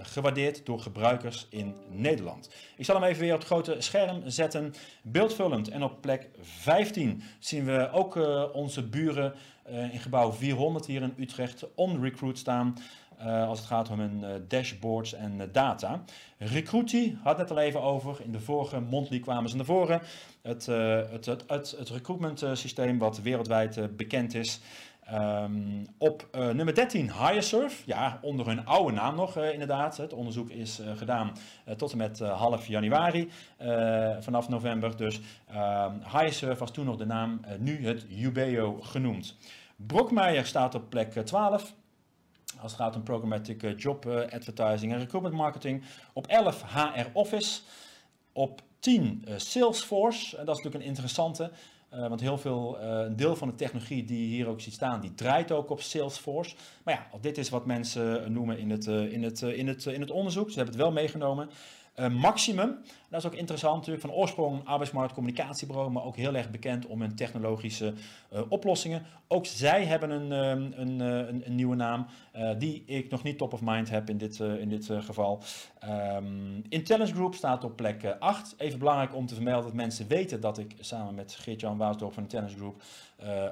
gewaardeerd 0.03 0.67
door 0.67 0.81
gebruikers 0.81 1.47
in 1.51 1.75
Nederland. 1.91 2.51
Ik 2.77 2.85
zal 2.85 2.95
hem 2.95 3.05
even 3.05 3.21
weer 3.21 3.33
op 3.33 3.39
het 3.39 3.49
grote 3.49 3.77
scherm 3.79 4.23
zetten. 4.25 4.75
Beeldvullend. 5.03 5.69
En 5.69 5.83
op 5.83 6.01
plek 6.01 6.29
15 6.41 7.23
zien 7.39 7.65
we 7.65 7.91
ook 7.93 8.15
onze 8.53 8.83
buren 8.83 9.35
in 9.93 10.01
gebouw 10.01 10.33
400 10.33 10.87
hier 10.87 11.03
in 11.03 11.15
Utrecht 11.19 11.75
on 11.75 12.03
recruit 12.03 12.39
staan. 12.39 12.77
Uh, 13.21 13.49
als 13.49 13.59
het 13.59 13.69
gaat 13.69 13.91
om 13.91 14.01
hun 14.01 14.21
uh, 14.23 14.31
dashboards 14.49 15.15
en 15.15 15.35
uh, 15.37 15.43
data. 15.53 16.03
Recruity 16.39 17.17
had 17.23 17.39
het 17.39 17.51
al 17.51 17.59
even 17.59 17.83
over. 17.83 18.21
In 18.23 18.33
de 18.33 18.41
vorige 18.41 18.81
Monthly 18.81 19.21
kwamen 19.21 19.51
ze 19.51 19.57
naar 19.57 19.65
voren. 19.65 20.01
Het, 20.43 20.67
het, 20.67 21.27
het, 21.27 21.45
het, 21.47 21.75
het 21.79 21.89
recruitment 21.89 22.45
systeem 22.53 22.99
wat 22.99 23.21
wereldwijd 23.21 23.97
bekend 23.97 24.35
is. 24.35 24.61
Um, 25.15 25.87
op 25.99 26.29
nummer 26.33 26.75
13 26.75 27.13
HireSurf. 27.13 27.83
Ja, 27.87 28.19
onder 28.23 28.47
hun 28.47 28.67
oude 28.67 28.93
naam 28.93 29.17
nog 29.17 29.37
inderdaad. 29.37 29.97
Het 29.97 30.13
onderzoek 30.13 30.51
is 30.51 30.81
gedaan 30.97 31.33
tot 31.77 31.93
en 31.93 31.99
met 31.99 32.19
half 32.19 32.67
januari. 32.67 33.31
vanaf 34.21 34.49
november 34.49 34.97
dus. 34.97 35.21
Ehm, 35.49 35.93
HireSurf 36.13 36.59
was 36.59 36.71
toen 36.71 36.85
nog 36.85 36.97
de 36.97 37.07
naam. 37.07 37.41
nu 37.59 37.87
het 37.87 38.07
Ubeo 38.11 38.81
genoemd. 38.81 39.37
Brokmeijer 39.77 40.47
staat 40.47 40.75
op 40.75 40.91
plek 40.91 41.13
12. 41.13 41.75
Als 42.61 42.73
het 42.73 42.81
gaat 42.81 42.97
om 42.97 43.03
programmatic 43.03 43.81
job 43.81 44.07
advertising 44.31 44.93
en 44.93 44.99
recruitment 44.99 45.35
marketing. 45.35 45.83
Op 46.13 46.27
11 46.27 46.63
HR 46.63 47.07
Office. 47.13 47.61
Op 48.33 48.61
10 48.79 49.25
Salesforce. 49.37 50.37
En 50.37 50.47
dat 50.47 50.57
is 50.57 50.63
natuurlijk 50.63 50.85
een 50.85 50.89
interessante. 50.91 51.51
Want 51.91 52.21
heel 52.21 52.39
veel, 52.39 52.81
een 52.81 53.17
deel 53.17 53.37
van 53.37 53.49
de 53.49 53.55
technologie 53.55 54.05
die 54.05 54.21
je 54.21 54.35
hier 54.35 54.47
ook 54.49 54.61
ziet 54.61 54.73
staan, 54.73 55.01
die 55.01 55.15
draait 55.15 55.53
ook 55.53 55.71
op 55.71 55.81
Salesforce. 55.81 56.57
Maar 56.85 56.95
ja, 56.95 57.19
dit 57.21 57.39
is 57.39 57.49
wat 57.49 57.67
mensen 57.67 58.33
noemen 58.33 58.59
in 58.59 58.71
het, 58.71 58.87
uh, 58.87 59.13
in 59.13 59.23
het, 59.23 59.43
in 59.43 59.69
het, 59.69 59.87
in 59.87 60.01
het 60.01 60.11
onderzoek. 60.11 60.51
Ze 60.51 60.57
hebben 60.57 60.75
het 60.75 60.83
wel 60.83 60.93
meegenomen. 60.93 61.51
Maximum, 61.97 62.79
dat 63.09 63.21
is 63.21 63.27
ook 63.27 63.35
interessant 63.35 63.77
natuurlijk, 63.77 64.07
van 64.07 64.15
oorsprong 64.15 64.65
arbeidsmarktcommunicatiebureau, 64.65 65.91
maar 65.91 66.05
ook 66.05 66.17
heel 66.17 66.35
erg 66.35 66.51
bekend 66.51 66.87
om 66.87 67.01
hun 67.01 67.15
technologische 67.15 67.93
uh, 68.33 68.41
oplossingen. 68.49 69.03
Ook 69.29 69.47
zij 69.47 69.85
hebben 69.85 70.11
een, 70.11 70.33
um, 70.33 70.73
een, 70.77 71.01
een, 71.01 71.47
een, 71.47 71.55
nieuwe 71.55 71.77
naam, 71.77 72.07
uh, 72.37 72.51
die 72.59 72.83
ik 72.87 73.11
nog 73.11 73.23
niet 73.23 73.39
top 73.39 73.53
of 73.53 73.61
mind 73.63 73.91
heb 73.91 74.11
in 74.11 74.19
dit, 74.19 74.41
in 74.41 74.69
dit 74.69 74.91
geval. 75.01 75.43
Um, 75.85 76.63
Intelligence 76.69 77.15
Group 77.15 77.35
staat 77.35 77.65
op 77.65 77.77
plek 77.77 78.17
8. 78.19 78.55
Even 78.59 78.79
belangrijk 78.79 79.15
om 79.15 79.27
te 79.27 79.35
vermelden 79.35 79.65
dat 79.65 79.75
mensen 79.75 80.09
weten 80.09 80.41
dat 80.41 80.59
ik 80.59 80.75
samen 80.81 81.15
met 81.15 81.37
Geert-Jan 81.41 81.77
Waasdorp 81.77 82.13
van 82.13 82.23
Intelligence 82.23 82.59
Group 82.59 82.83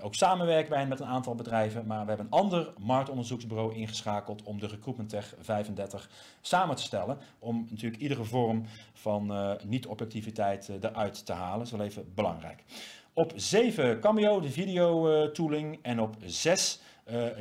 ook 0.03 0.15
samenwerk 0.15 0.69
bij 0.69 0.87
met 0.87 1.01
een 1.01 1.07
aantal 1.07 1.35
bedrijven. 1.35 1.87
Maar 1.87 2.03
we 2.03 2.09
hebben 2.09 2.27
een 2.27 2.39
ander 2.39 2.73
marktonderzoeksbureau 2.79 3.75
ingeschakeld 3.75 4.43
om 4.43 4.61
de 4.61 4.67
Recruitment 4.67 5.09
Tech 5.09 5.35
35 5.41 6.11
samen 6.41 6.77
te 6.77 6.83
stellen. 6.83 7.19
Om 7.39 7.67
natuurlijk 7.71 8.03
iedere 8.03 8.25
vorm 8.25 8.65
van 8.93 9.33
uh, 9.33 9.53
niet-objectiviteit 9.65 10.69
uh, 10.69 10.77
eruit 10.81 11.27
te 11.27 11.33
halen. 11.33 11.59
Dat 11.59 11.67
is 11.67 11.73
wel 11.73 11.87
even 11.87 12.13
belangrijk. 12.15 12.65
Op 13.13 13.33
7 13.35 14.01
Cameo, 14.01 14.41
de 14.41 14.51
video 14.51 15.31
tooling. 15.31 15.79
En 15.83 16.01
op 16.01 16.17
6 16.25 16.81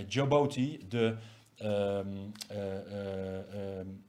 Joboti, 0.08 0.86
de, 0.90 1.16
um, 1.62 2.32
um, 3.80 4.04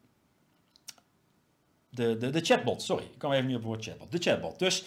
de, 1.94 2.16
de, 2.16 2.30
de 2.30 2.40
chatbot. 2.40 2.83
Sorry, 2.83 3.04
ik 3.04 3.18
kwam 3.18 3.33
even 3.33 3.46
niet 3.46 3.57
op 3.57 3.62
het 3.62 3.70
woord 3.70 3.85
chatbot. 3.85 4.12
De 4.12 4.18
chatbot. 4.18 4.59
Dus 4.59 4.85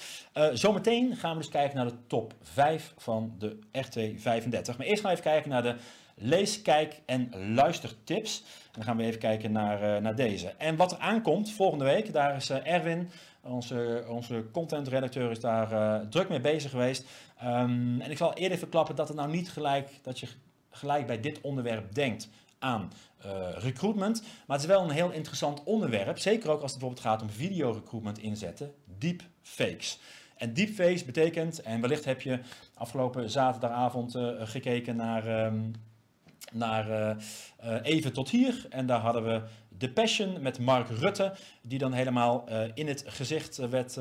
zometeen 0.53 1.15
gaan 1.15 1.31
we 1.31 1.37
dus 1.37 1.49
kijken 1.49 1.77
naar 1.77 1.85
de 1.85 1.97
top 2.07 2.33
5 2.41 2.93
van 2.97 3.35
de 3.39 3.55
RT35. 3.55 4.77
Maar 4.77 4.85
eerst 4.85 5.01
gaan 5.01 5.11
we 5.11 5.17
even 5.17 5.23
kijken 5.23 5.49
naar 5.49 5.63
de 5.63 5.75
lees, 6.19 6.61
kijk 6.61 7.01
en 7.05 7.53
luistertips. 7.53 8.43
En 8.65 8.71
dan 8.71 8.83
gaan 8.83 8.97
we 8.97 9.03
even 9.03 9.19
kijken 9.19 9.51
naar, 9.51 9.95
uh, 9.95 10.01
naar 10.01 10.15
deze. 10.15 10.47
En 10.57 10.75
wat 10.75 10.91
er 10.91 10.97
aankomt 10.97 11.51
volgende 11.51 11.85
week, 11.85 12.13
daar 12.13 12.35
is 12.35 12.49
uh, 12.49 12.67
Erwin, 12.67 13.09
onze, 13.41 14.05
onze 14.09 14.45
content-redacteur, 14.51 15.31
is 15.31 15.39
daar 15.39 16.01
druk 16.09 16.29
mee 16.29 16.39
bezig 16.39 16.71
geweest. 16.71 17.05
Um, 17.43 18.01
en 18.01 18.11
ik 18.11 18.17
zal 18.17 18.33
eerder 18.33 18.57
verklappen 18.57 18.95
dat 18.95 19.07
het 19.07 19.17
nou 19.17 19.29
niet 19.29 19.49
gelijk, 19.49 19.89
dat 20.01 20.19
je 20.19 20.27
gelijk 20.69 21.07
bij 21.07 21.19
dit 21.19 21.41
onderwerp 21.41 21.95
denkt 21.95 22.29
aan 22.59 22.91
recruitment. 23.57 24.21
Maar 24.21 24.57
het 24.57 24.65
is 24.65 24.71
wel 24.75 24.83
een 24.83 24.89
heel 24.89 25.11
interessant 25.11 25.63
onderwerp. 25.63 26.19
Zeker 26.19 26.49
ook 26.49 26.61
als 26.61 26.71
het 26.71 26.79
bijvoorbeeld 26.79 27.07
gaat 27.07 27.21
om 27.21 27.29
video-recruitment 27.29 28.19
inzetten. 28.19 28.73
Deepfakes. 28.97 29.99
En 30.35 30.53
deepfakes 30.53 31.05
betekent, 31.05 31.61
en 31.61 31.81
wellicht 31.81 32.05
heb 32.05 32.21
je 32.21 32.39
afgelopen 32.73 33.29
zaterdagavond 33.29 34.17
gekeken 34.39 34.95
naar... 34.95 35.45
Um, 35.45 35.71
naar 36.51 36.89
uh, 36.89 37.79
Even 37.81 38.13
tot 38.13 38.29
hier. 38.29 38.65
En 38.69 38.85
daar 38.85 38.99
hadden 38.99 39.23
we 39.23 39.41
The 39.77 39.89
Passion 39.89 40.41
met 40.41 40.59
Mark 40.59 40.89
Rutte, 40.89 41.33
die 41.61 41.79
dan 41.79 41.93
helemaal 41.93 42.49
in 42.73 42.87
het 42.87 43.03
gezicht 43.07 43.57
werd, 43.57 43.93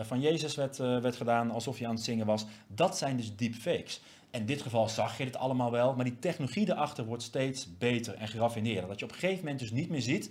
van 0.00 0.20
Jezus 0.20 0.54
werd, 0.54 0.76
werd 0.76 1.16
gedaan, 1.16 1.50
alsof 1.50 1.78
hij 1.78 1.88
aan 1.88 1.94
het 1.94 2.04
zingen 2.04 2.26
was. 2.26 2.44
Dat 2.66 2.98
zijn 2.98 3.16
dus 3.16 3.36
deepfakes. 3.36 4.00
In 4.32 4.46
dit 4.46 4.62
geval 4.62 4.88
zag 4.88 5.18
je 5.18 5.24
het 5.24 5.36
allemaal 5.36 5.70
wel, 5.70 5.94
maar 5.94 6.04
die 6.04 6.18
technologie 6.18 6.70
erachter 6.70 7.04
wordt 7.04 7.22
steeds 7.22 7.78
beter 7.78 8.14
en 8.14 8.28
geraffineerder. 8.28 8.88
Dat 8.88 8.98
je 8.98 9.04
op 9.04 9.10
een 9.10 9.18
gegeven 9.18 9.44
moment 9.44 9.58
dus 9.58 9.70
niet 9.70 9.88
meer 9.88 10.02
ziet, 10.02 10.30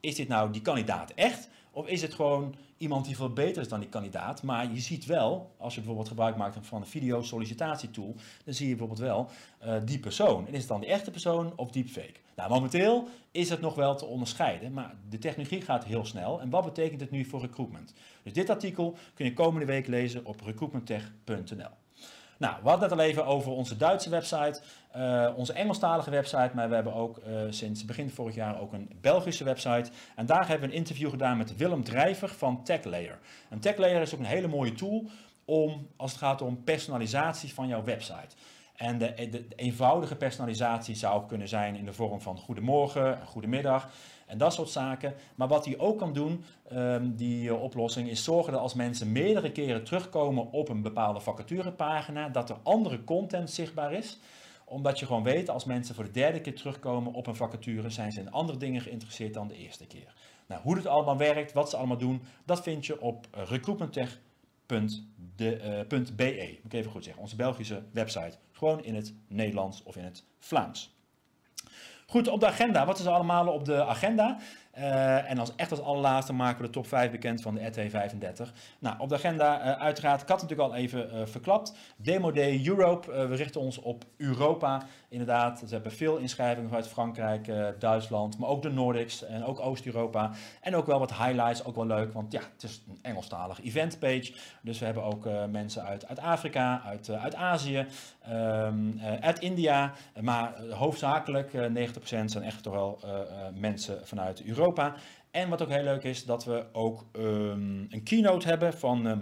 is 0.00 0.14
dit 0.14 0.28
nou 0.28 0.52
die 0.52 0.62
kandidaat 0.62 1.12
echt? 1.14 1.48
Of 1.70 1.86
is 1.86 2.02
het 2.02 2.14
gewoon 2.14 2.54
iemand 2.76 3.04
die 3.04 3.16
veel 3.16 3.32
beter 3.32 3.62
is 3.62 3.68
dan 3.68 3.80
die 3.80 3.88
kandidaat? 3.88 4.42
Maar 4.42 4.72
je 4.72 4.80
ziet 4.80 5.06
wel, 5.06 5.54
als 5.56 5.72
je 5.72 5.78
bijvoorbeeld 5.80 6.08
gebruik 6.08 6.36
maakt 6.36 6.56
van 6.60 6.80
een 6.80 6.86
video 6.86 7.22
sollicitatietool, 7.22 8.14
dan 8.44 8.54
zie 8.54 8.68
je 8.68 8.76
bijvoorbeeld 8.76 9.08
wel 9.08 9.30
uh, 9.64 9.76
die 9.84 9.98
persoon. 9.98 10.46
En 10.46 10.52
is 10.52 10.58
het 10.58 10.68
dan 10.68 10.80
de 10.80 10.86
echte 10.86 11.10
persoon 11.10 11.52
of 11.56 11.70
deepfake? 11.70 12.20
Nou, 12.36 12.50
momenteel 12.50 13.08
is 13.30 13.48
het 13.48 13.60
nog 13.60 13.74
wel 13.74 13.96
te 13.96 14.04
onderscheiden, 14.04 14.72
maar 14.72 14.94
de 15.08 15.18
technologie 15.18 15.60
gaat 15.60 15.84
heel 15.84 16.04
snel. 16.04 16.40
En 16.40 16.50
wat 16.50 16.64
betekent 16.64 17.00
het 17.00 17.10
nu 17.10 17.24
voor 17.24 17.40
recruitment? 17.40 17.94
Dus 18.22 18.32
dit 18.32 18.50
artikel 18.50 18.96
kun 19.14 19.24
je 19.24 19.32
komende 19.32 19.66
week 19.66 19.86
lezen 19.86 20.24
op 20.24 20.40
recruitmenttech.nl. 20.40 21.70
Nou, 22.40 22.54
we 22.62 22.68
hadden 22.68 22.88
het 22.88 22.98
al 22.98 23.04
even 23.04 23.26
over 23.26 23.52
onze 23.52 23.76
Duitse 23.76 24.10
website, 24.10 24.60
uh, 24.96 25.28
onze 25.36 25.52
Engelstalige 25.52 26.10
website, 26.10 26.50
maar 26.54 26.68
we 26.68 26.74
hebben 26.74 26.94
ook 26.94 27.18
uh, 27.18 27.40
sinds 27.50 27.84
begin 27.84 28.10
vorig 28.10 28.34
jaar 28.34 28.60
ook 28.60 28.72
een 28.72 28.90
Belgische 29.00 29.44
website. 29.44 29.90
En 30.16 30.26
daar 30.26 30.48
hebben 30.48 30.68
we 30.68 30.74
een 30.74 30.80
interview 30.80 31.10
gedaan 31.10 31.36
met 31.36 31.56
Willem 31.56 31.84
Drijver 31.84 32.28
van 32.28 32.64
TechLayer. 32.64 33.18
En 33.48 33.60
TechLayer 33.60 34.00
is 34.00 34.14
ook 34.14 34.20
een 34.20 34.26
hele 34.26 34.48
mooie 34.48 34.72
tool 34.72 35.04
om, 35.44 35.88
als 35.96 36.10
het 36.10 36.20
gaat 36.20 36.42
om 36.42 36.64
personalisatie 36.64 37.54
van 37.54 37.68
jouw 37.68 37.84
website. 37.84 38.36
En 38.76 38.98
de, 38.98 39.14
de, 39.14 39.28
de, 39.30 39.46
eenvoudige 39.56 40.16
personalisatie 40.16 40.94
zou 40.94 41.26
kunnen 41.26 41.48
zijn 41.48 41.76
in 41.76 41.84
de 41.84 41.92
vorm 41.92 42.20
van 42.20 42.38
goedemorgen, 42.38 43.18
goedemiddag 43.26 43.88
en 44.30 44.38
dat 44.38 44.52
soort 44.52 44.70
zaken. 44.70 45.14
Maar 45.34 45.48
wat 45.48 45.64
hij 45.64 45.78
ook 45.78 45.98
kan 45.98 46.12
doen, 46.12 46.44
um, 46.72 47.16
die 47.16 47.44
uh, 47.44 47.62
oplossing, 47.62 48.08
is 48.08 48.24
zorgen 48.24 48.52
dat 48.52 48.60
als 48.60 48.74
mensen 48.74 49.12
meerdere 49.12 49.52
keren 49.52 49.84
terugkomen 49.84 50.50
op 50.50 50.68
een 50.68 50.82
bepaalde 50.82 51.20
vacaturepagina, 51.20 52.28
dat 52.28 52.50
er 52.50 52.56
andere 52.62 53.04
content 53.04 53.50
zichtbaar 53.50 53.92
is 53.92 54.18
omdat 54.70 54.98
je 54.98 55.06
gewoon 55.06 55.22
weet, 55.22 55.48
als 55.48 55.64
mensen 55.64 55.94
voor 55.94 56.04
de 56.04 56.10
derde 56.10 56.40
keer 56.40 56.54
terugkomen 56.54 57.12
op 57.12 57.26
een 57.26 57.36
vacature, 57.36 57.90
zijn 57.90 58.12
ze 58.12 58.20
in 58.20 58.30
andere 58.30 58.58
dingen 58.58 58.80
geïnteresseerd 58.80 59.34
dan 59.34 59.48
de 59.48 59.56
eerste 59.56 59.86
keer. 59.86 60.14
Nou, 60.46 60.62
hoe 60.62 60.74
dit 60.74 60.86
allemaal 60.86 61.16
werkt, 61.16 61.52
wat 61.52 61.70
ze 61.70 61.76
allemaal 61.76 61.98
doen, 61.98 62.22
dat 62.44 62.62
vind 62.62 62.86
je 62.86 63.00
op 63.00 63.26
uh, 63.36 63.42
recruitmenttech.be. 63.42 64.96
Uh, 65.38 66.48
Moet 66.62 66.64
ik 66.64 66.72
even 66.72 66.90
goed 66.90 67.04
zeggen, 67.04 67.22
onze 67.22 67.36
Belgische 67.36 67.82
website. 67.92 68.36
Gewoon 68.52 68.84
in 68.84 68.94
het 68.94 69.14
Nederlands 69.28 69.82
of 69.82 69.96
in 69.96 70.04
het 70.04 70.24
Vlaams. 70.38 70.94
Goed, 72.10 72.28
op 72.28 72.40
de 72.40 72.46
agenda. 72.46 72.86
Wat 72.86 72.98
is 72.98 73.04
er 73.04 73.12
allemaal 73.12 73.46
op 73.46 73.64
de 73.64 73.84
agenda? 73.84 74.36
Uh, 74.78 75.30
en 75.30 75.38
als 75.38 75.52
echt 75.56 75.70
als 75.70 75.82
allerlaatste 75.82 76.32
maken 76.32 76.60
we 76.60 76.66
de 76.66 76.72
top 76.72 76.86
5 76.86 77.10
bekend 77.10 77.42
van 77.42 77.54
de 77.54 77.60
RT35. 77.60 78.48
Nou, 78.78 78.96
op 78.98 79.08
de 79.08 79.14
agenda 79.14 79.60
uh, 79.60 79.82
uiteraard, 79.82 80.22
ik 80.22 80.28
had 80.28 80.42
natuurlijk 80.42 80.68
al 80.70 80.76
even 80.76 81.10
uh, 81.14 81.20
verklapt. 81.24 81.74
Demo 81.96 82.32
Day 82.32 82.66
Europe, 82.66 83.26
we 83.28 83.34
richten 83.34 83.60
ons 83.60 83.78
op 83.78 84.04
Europa. 84.16 84.82
Inderdaad, 85.08 85.58
ze 85.58 85.74
hebben 85.74 85.92
veel 85.92 86.16
inschrijvingen 86.16 86.68
vanuit 86.68 86.88
Frankrijk, 86.88 87.52
Duitsland, 87.78 88.38
maar 88.38 88.48
ook 88.48 88.62
de 88.62 88.70
Nordics 88.70 89.24
en 89.24 89.44
ook 89.44 89.60
Oost-Europa. 89.60 90.30
En 90.60 90.76
ook 90.76 90.86
wel 90.86 90.98
wat 90.98 91.14
highlights, 91.14 91.64
ook 91.64 91.74
wel 91.74 91.86
leuk, 91.86 92.12
want 92.12 92.32
ja, 92.32 92.40
het 92.52 92.62
is 92.62 92.82
een 92.88 92.98
Engelstalig 93.02 93.60
eventpage. 93.64 94.32
Dus 94.62 94.78
we 94.78 94.84
hebben 94.84 95.02
ook 95.02 95.28
mensen 95.50 95.84
uit, 95.84 96.06
uit 96.06 96.18
Afrika, 96.18 96.82
uit, 96.86 97.10
uit 97.10 97.34
Azië, 97.34 97.86
um, 98.32 99.00
uit 99.20 99.38
India. 99.38 99.92
Maar 100.20 100.54
hoofdzakelijk, 100.70 101.52
90% 101.52 101.99
zijn 102.08 102.42
echt 102.42 102.62
toch 102.62 102.72
wel 102.72 103.00
mensen 103.54 104.06
vanuit 104.06 104.42
Europa. 104.44 104.94
En 105.30 105.48
wat 105.48 105.62
ook 105.62 105.68
heel 105.68 105.82
leuk 105.82 106.02
is, 106.02 106.24
dat 106.24 106.44
we 106.44 106.64
ook 106.72 107.06
um, 107.12 107.86
een 107.90 108.02
keynote 108.02 108.48
hebben 108.48 108.72
van 108.72 109.06
uh, 109.06 109.16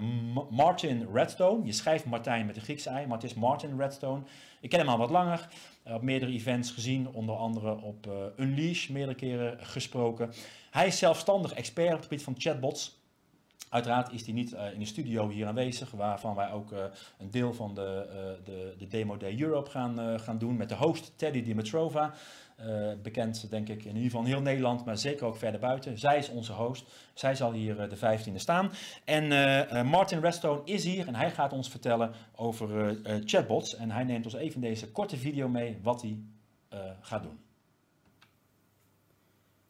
Martin 0.50 1.08
Redstone. 1.12 1.66
Je 1.66 1.72
schrijft 1.72 2.04
Martijn 2.04 2.46
met 2.46 2.54
de 2.54 2.60
Griekse 2.60 2.90
ei, 2.90 3.06
maar 3.06 3.16
het 3.16 3.26
is 3.26 3.34
Martin 3.34 3.78
Redstone. 3.78 4.22
Ik 4.60 4.70
ken 4.70 4.78
hem 4.78 4.88
al 4.88 4.98
wat 4.98 5.10
langer, 5.10 5.48
uh, 5.86 5.94
op 5.94 6.02
meerdere 6.02 6.32
events 6.32 6.70
gezien, 6.70 7.08
onder 7.12 7.36
andere 7.36 7.80
op 7.82 8.08
Unleash, 8.36 8.88
meerdere 8.88 9.16
keren 9.16 9.58
gesproken. 9.60 10.32
Hij 10.70 10.86
is 10.86 10.98
zelfstandig 10.98 11.52
expert 11.52 11.88
op 11.88 11.94
het 11.94 12.02
gebied 12.02 12.22
van 12.22 12.34
chatbots. 12.38 12.97
Uiteraard 13.70 14.12
is 14.12 14.24
hij 14.24 14.34
niet 14.34 14.52
uh, 14.52 14.72
in 14.72 14.78
de 14.78 14.84
studio 14.84 15.28
hier 15.28 15.46
aanwezig, 15.46 15.90
waarvan 15.90 16.34
wij 16.34 16.52
ook 16.52 16.72
uh, 16.72 16.78
een 17.18 17.30
deel 17.30 17.54
van 17.54 17.74
de, 17.74 18.06
uh, 18.06 18.44
de, 18.44 18.74
de 18.78 18.86
Demo 18.86 19.16
Day 19.16 19.40
Europe 19.40 19.70
gaan, 19.70 20.20
gaan 20.20 20.38
doen 20.38 20.56
met 20.56 20.68
de 20.68 20.74
host 20.74 21.12
Teddy 21.16 21.42
Dimitrova. 21.42 22.14
bekend 23.02 23.50
denk 23.50 23.68
ik 23.68 23.84
in 23.84 23.96
ieder 23.96 24.10
geval 24.10 24.24
heel 24.24 24.40
Nederland, 24.40 24.84
maar 24.84 24.98
zeker 24.98 25.26
ook 25.26 25.36
verder 25.36 25.60
buiten. 25.60 25.98
Zij 25.98 26.18
is 26.18 26.28
onze 26.28 26.52
host. 26.52 26.84
Zij 27.14 27.34
zal 27.34 27.52
hier 27.52 27.88
de 27.88 27.96
15e 27.96 28.34
staan. 28.34 28.70
En 29.04 29.86
Martin 29.86 30.20
Redstone 30.20 30.60
is 30.64 30.84
hier 30.84 31.06
en 31.06 31.14
hij 31.14 31.30
gaat 31.30 31.52
ons 31.52 31.70
vertellen 31.70 32.12
over 32.36 32.98
chatbots. 33.24 33.76
En 33.76 33.90
hij 33.90 34.04
neemt 34.04 34.24
ons 34.24 34.34
even 34.34 34.60
deze 34.60 34.90
korte 34.90 35.16
video 35.16 35.48
mee 35.48 35.78
wat 35.82 36.02
hij 36.02 36.18
gaat 37.00 37.22
doen. 37.22 37.38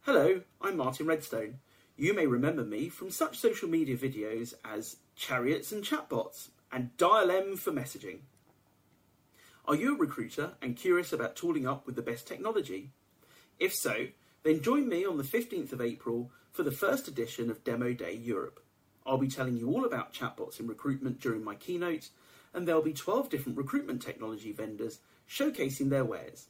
Hello, 0.00 0.40
I'm 0.60 0.76
Martin 0.76 1.06
Redstone. 1.06 1.52
You 2.00 2.14
may 2.14 2.26
remember 2.28 2.64
me 2.64 2.88
from 2.90 3.10
such 3.10 3.40
social 3.40 3.68
media 3.68 3.96
videos 3.96 4.54
as 4.64 4.98
Chariots 5.16 5.72
and 5.72 5.82
Chatbots 5.82 6.50
and 6.70 6.96
Dial 6.96 7.28
M 7.28 7.56
for 7.56 7.72
messaging. 7.72 8.20
Are 9.66 9.74
you 9.74 9.96
a 9.96 9.98
recruiter 9.98 10.52
and 10.62 10.76
curious 10.76 11.12
about 11.12 11.34
tooling 11.34 11.66
up 11.66 11.86
with 11.86 11.96
the 11.96 12.02
best 12.02 12.28
technology? 12.28 12.92
If 13.58 13.74
so, 13.74 14.06
then 14.44 14.62
join 14.62 14.88
me 14.88 15.04
on 15.04 15.16
the 15.16 15.24
15th 15.24 15.72
of 15.72 15.80
April 15.80 16.30
for 16.52 16.62
the 16.62 16.70
first 16.70 17.08
edition 17.08 17.50
of 17.50 17.64
Demo 17.64 17.92
Day 17.92 18.14
Europe. 18.14 18.60
I'll 19.04 19.18
be 19.18 19.26
telling 19.26 19.56
you 19.56 19.68
all 19.68 19.84
about 19.84 20.14
chatbots 20.14 20.60
in 20.60 20.68
recruitment 20.68 21.20
during 21.20 21.42
my 21.42 21.56
keynote, 21.56 22.10
and 22.54 22.68
there'll 22.68 22.80
be 22.80 22.92
12 22.92 23.28
different 23.28 23.58
recruitment 23.58 24.02
technology 24.02 24.52
vendors 24.52 25.00
showcasing 25.28 25.90
their 25.90 26.04
wares. 26.04 26.46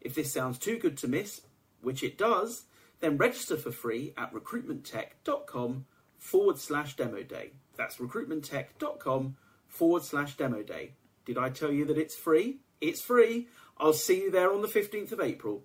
If 0.00 0.16
this 0.16 0.32
sounds 0.32 0.58
too 0.58 0.76
good 0.76 0.98
to 0.98 1.06
miss, 1.06 1.42
which 1.82 2.02
it 2.02 2.18
does, 2.18 2.64
then 3.02 3.18
register 3.18 3.56
for 3.56 3.72
free 3.72 4.14
at 4.16 4.32
recruitmenttech.com 4.32 5.84
forward 6.18 6.58
slash 6.58 6.96
demo 6.96 7.22
day. 7.22 7.52
That's 7.76 7.96
recruitmenttech.com 7.96 9.36
forward 9.66 10.04
slash 10.04 10.36
demo 10.36 10.62
day. 10.62 10.92
Did 11.24 11.36
I 11.36 11.50
tell 11.50 11.72
you 11.72 11.84
that 11.86 11.98
it's 11.98 12.14
free? 12.14 12.60
It's 12.80 13.02
free. 13.02 13.48
I'll 13.78 13.92
see 13.92 14.22
you 14.22 14.30
there 14.30 14.52
on 14.52 14.62
the 14.62 14.68
15th 14.68 15.12
of 15.12 15.20
April. 15.20 15.64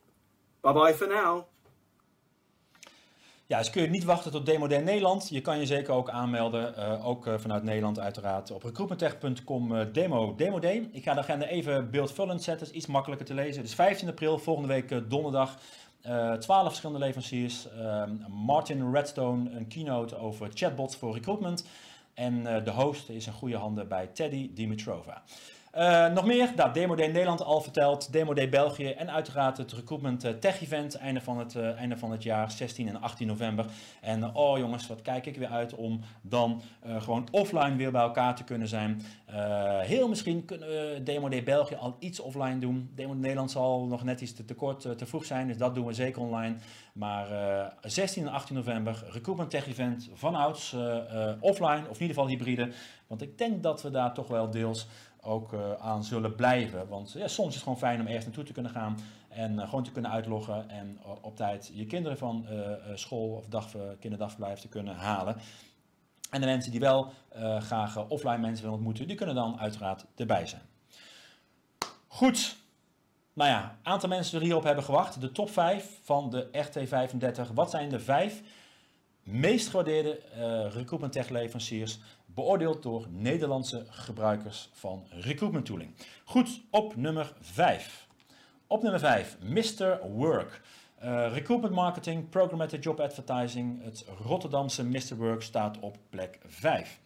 Bye 0.61 0.73
bye 0.73 0.93
for 0.93 1.07
now. 1.07 1.45
Ja, 3.47 3.57
dus 3.57 3.69
kun 3.69 3.81
je 3.81 3.89
niet 3.89 4.03
wachten 4.03 4.31
tot 4.31 4.45
Demo 4.45 4.67
Day 4.67 4.79
Nederland. 4.79 5.29
Je 5.29 5.41
kan 5.41 5.59
je 5.59 5.65
zeker 5.65 5.93
ook 5.93 6.09
aanmelden, 6.09 6.73
uh, 6.77 7.07
ook 7.07 7.27
uh, 7.27 7.33
vanuit 7.37 7.63
Nederland 7.63 7.99
uiteraard, 7.99 8.51
op 8.51 8.63
recruitmenttech.com 8.63 9.71
uh, 9.71 9.85
demo, 9.93 10.35
demo 10.35 10.59
Day. 10.59 10.89
Ik 10.91 11.03
ga 11.03 11.13
de 11.13 11.19
agenda 11.19 11.45
even 11.45 11.91
beeldvullend 11.91 12.43
zetten, 12.43 12.67
is 12.67 12.73
iets 12.73 12.85
makkelijker 12.85 13.27
te 13.27 13.33
lezen. 13.33 13.61
Dus 13.61 13.75
15 13.75 14.09
april, 14.09 14.39
volgende 14.39 14.67
week 14.67 15.09
donderdag, 15.09 15.57
12 16.01 16.67
verschillende 16.67 16.99
leveranciers. 17.05 17.69
Ehm, 17.69 18.15
Martin 18.45 18.91
Redstone, 18.91 19.49
een 19.49 19.67
keynote 19.67 20.17
over 20.17 20.49
chatbots 20.53 20.95
voor 20.95 21.13
recruitment. 21.13 21.65
En 22.13 22.43
de 22.63 22.71
host 22.71 23.09
is 23.09 23.27
in 23.27 23.33
goede 23.33 23.57
handen 23.57 23.87
bij 23.87 24.07
Teddy 24.07 24.53
Dimitrova. 24.53 25.23
Uh, 25.77 26.07
nog 26.07 26.25
meer, 26.25 26.51
nou, 26.55 26.73
Demo 26.73 26.95
Day 26.95 27.07
Nederland 27.07 27.43
al 27.43 27.61
verteld, 27.61 28.11
Demo 28.11 28.33
Day 28.33 28.49
België 28.49 28.89
en 28.89 29.11
uiteraard 29.11 29.57
het 29.57 29.71
Recruitment 29.71 30.25
uh, 30.25 30.31
Tech 30.31 30.61
Event 30.61 30.95
einde 30.95 31.21
van, 31.21 31.37
het, 31.37 31.53
uh, 31.53 31.79
einde 31.79 31.97
van 31.97 32.11
het 32.11 32.23
jaar, 32.23 32.51
16 32.51 32.87
en 32.87 33.01
18 33.01 33.27
november. 33.27 33.65
En 34.01 34.35
oh 34.35 34.57
jongens, 34.57 34.87
wat 34.87 35.01
kijk 35.01 35.25
ik 35.25 35.37
weer 35.37 35.47
uit 35.47 35.75
om 35.75 35.99
dan 36.21 36.61
gewoon 36.97 37.27
offline 37.31 37.75
weer 37.75 37.91
bij 37.91 38.01
elkaar 38.01 38.35
te 38.35 38.43
kunnen 38.43 38.67
zijn. 38.67 39.01
heel 39.81 40.07
misschien 40.07 40.45
kunnen 40.45 40.67
we 40.67 41.01
Demo 41.03 41.29
Day 41.29 41.43
België 41.43 41.75
al 41.75 41.95
iets 41.99 42.19
offline 42.19 42.59
doen. 42.59 42.91
Demo 42.95 43.13
Nederland 43.13 43.51
zal 43.51 43.85
nog 43.85 44.03
net 44.03 44.21
iets 44.21 44.33
te, 44.33 44.45
te 44.45 44.53
kort, 44.53 44.81
te 44.97 45.05
vroeg 45.05 45.25
zijn, 45.25 45.47
dus 45.47 45.57
dat 45.57 45.75
doen 45.75 45.85
we 45.85 45.93
zeker 45.93 46.21
online. 46.21 46.55
Maar 46.93 47.27
16 47.81 48.27
en 48.27 48.33
18 48.33 48.55
november, 48.55 49.03
Recruitment 49.11 49.49
Tech 49.49 49.67
Event 49.67 50.09
vanouds 50.13 50.75
offline 51.39 51.83
of 51.89 51.95
in 51.95 52.01
ieder 52.01 52.07
geval 52.07 52.27
hybride. 52.27 52.71
Want 53.07 53.21
ik 53.21 53.37
denk 53.37 53.63
dat 53.63 53.81
we 53.81 53.91
daar 53.91 54.13
toch 54.13 54.27
wel 54.27 54.49
deels 54.49 54.87
ook 55.21 55.53
uh, 55.53 55.73
aan 55.73 56.03
zullen 56.03 56.35
blijven. 56.35 56.87
Want 56.87 57.11
ja, 57.11 57.27
soms 57.27 57.47
is 57.47 57.53
het 57.53 57.63
gewoon 57.63 57.77
fijn 57.77 57.99
om 57.99 58.05
ergens 58.05 58.25
naartoe 58.25 58.43
te 58.43 58.53
kunnen 58.53 58.71
gaan 58.71 58.97
en 59.29 59.53
uh, 59.53 59.63
gewoon 59.63 59.83
te 59.83 59.91
kunnen 59.91 60.11
uitloggen 60.11 60.69
en 60.69 60.99
op 61.21 61.35
tijd 61.35 61.71
je 61.73 61.85
kinderen 61.85 62.17
van 62.17 62.45
school 62.93 63.29
of 63.29 63.45
dag, 63.45 63.75
kinderdagverblijf 63.99 64.59
te 64.59 64.67
kunnen 64.67 64.95
halen. 64.95 65.35
En 66.29 66.39
de 66.41 66.47
mensen 66.47 66.71
die 66.71 66.79
wel 66.79 67.13
graag 67.59 68.07
offline 68.07 68.37
mensen 68.37 68.61
willen 68.61 68.77
ontmoeten, 68.77 69.07
die 69.07 69.15
kunnen 69.15 69.35
dan 69.35 69.59
uiteraard 69.59 70.05
erbij 70.15 70.47
zijn. 70.47 70.61
Goed. 72.07 72.57
Nou 73.33 73.49
ja, 73.49 73.77
aantal 73.83 74.09
mensen 74.09 74.37
die 74.37 74.47
hierop 74.47 74.63
hebben 74.63 74.83
gewacht. 74.83 75.21
De 75.21 75.31
top 75.31 75.49
5 75.49 75.99
van 76.03 76.29
de 76.29 76.47
RT35. 76.47 77.53
Wat 77.53 77.69
zijn 77.69 77.89
de 77.89 77.99
vijf 77.99 78.41
meest 79.23 79.67
gewaardeerde 79.67 80.21
uh, 80.37 80.39
recruitment 80.73 81.11
tech 81.11 81.29
leveranciers 81.29 81.99
beoordeeld 82.37 82.83
door 82.83 83.05
Nederlandse 83.09 83.85
gebruikers 83.89 84.69
van 84.73 85.03
recruitment 85.09 85.65
tooling. 85.65 85.91
Goed, 86.23 86.61
op 86.69 86.95
nummer 86.95 87.33
5. 87.39 88.07
Op 88.67 88.81
nummer 88.81 88.99
5, 88.99 89.37
Mr. 89.41 89.99
Work. 90.15 90.61
Uh, 91.03 91.33
recruitment 91.33 91.73
marketing, 91.73 92.29
programmatic 92.29 92.83
job 92.83 92.99
advertising. 92.99 93.83
Het 93.83 94.05
Rotterdamse 94.23 94.85
Mr. 94.85 95.15
Work 95.17 95.41
staat 95.41 95.79
op 95.79 95.97
plek 96.09 96.39
5. 96.45 96.99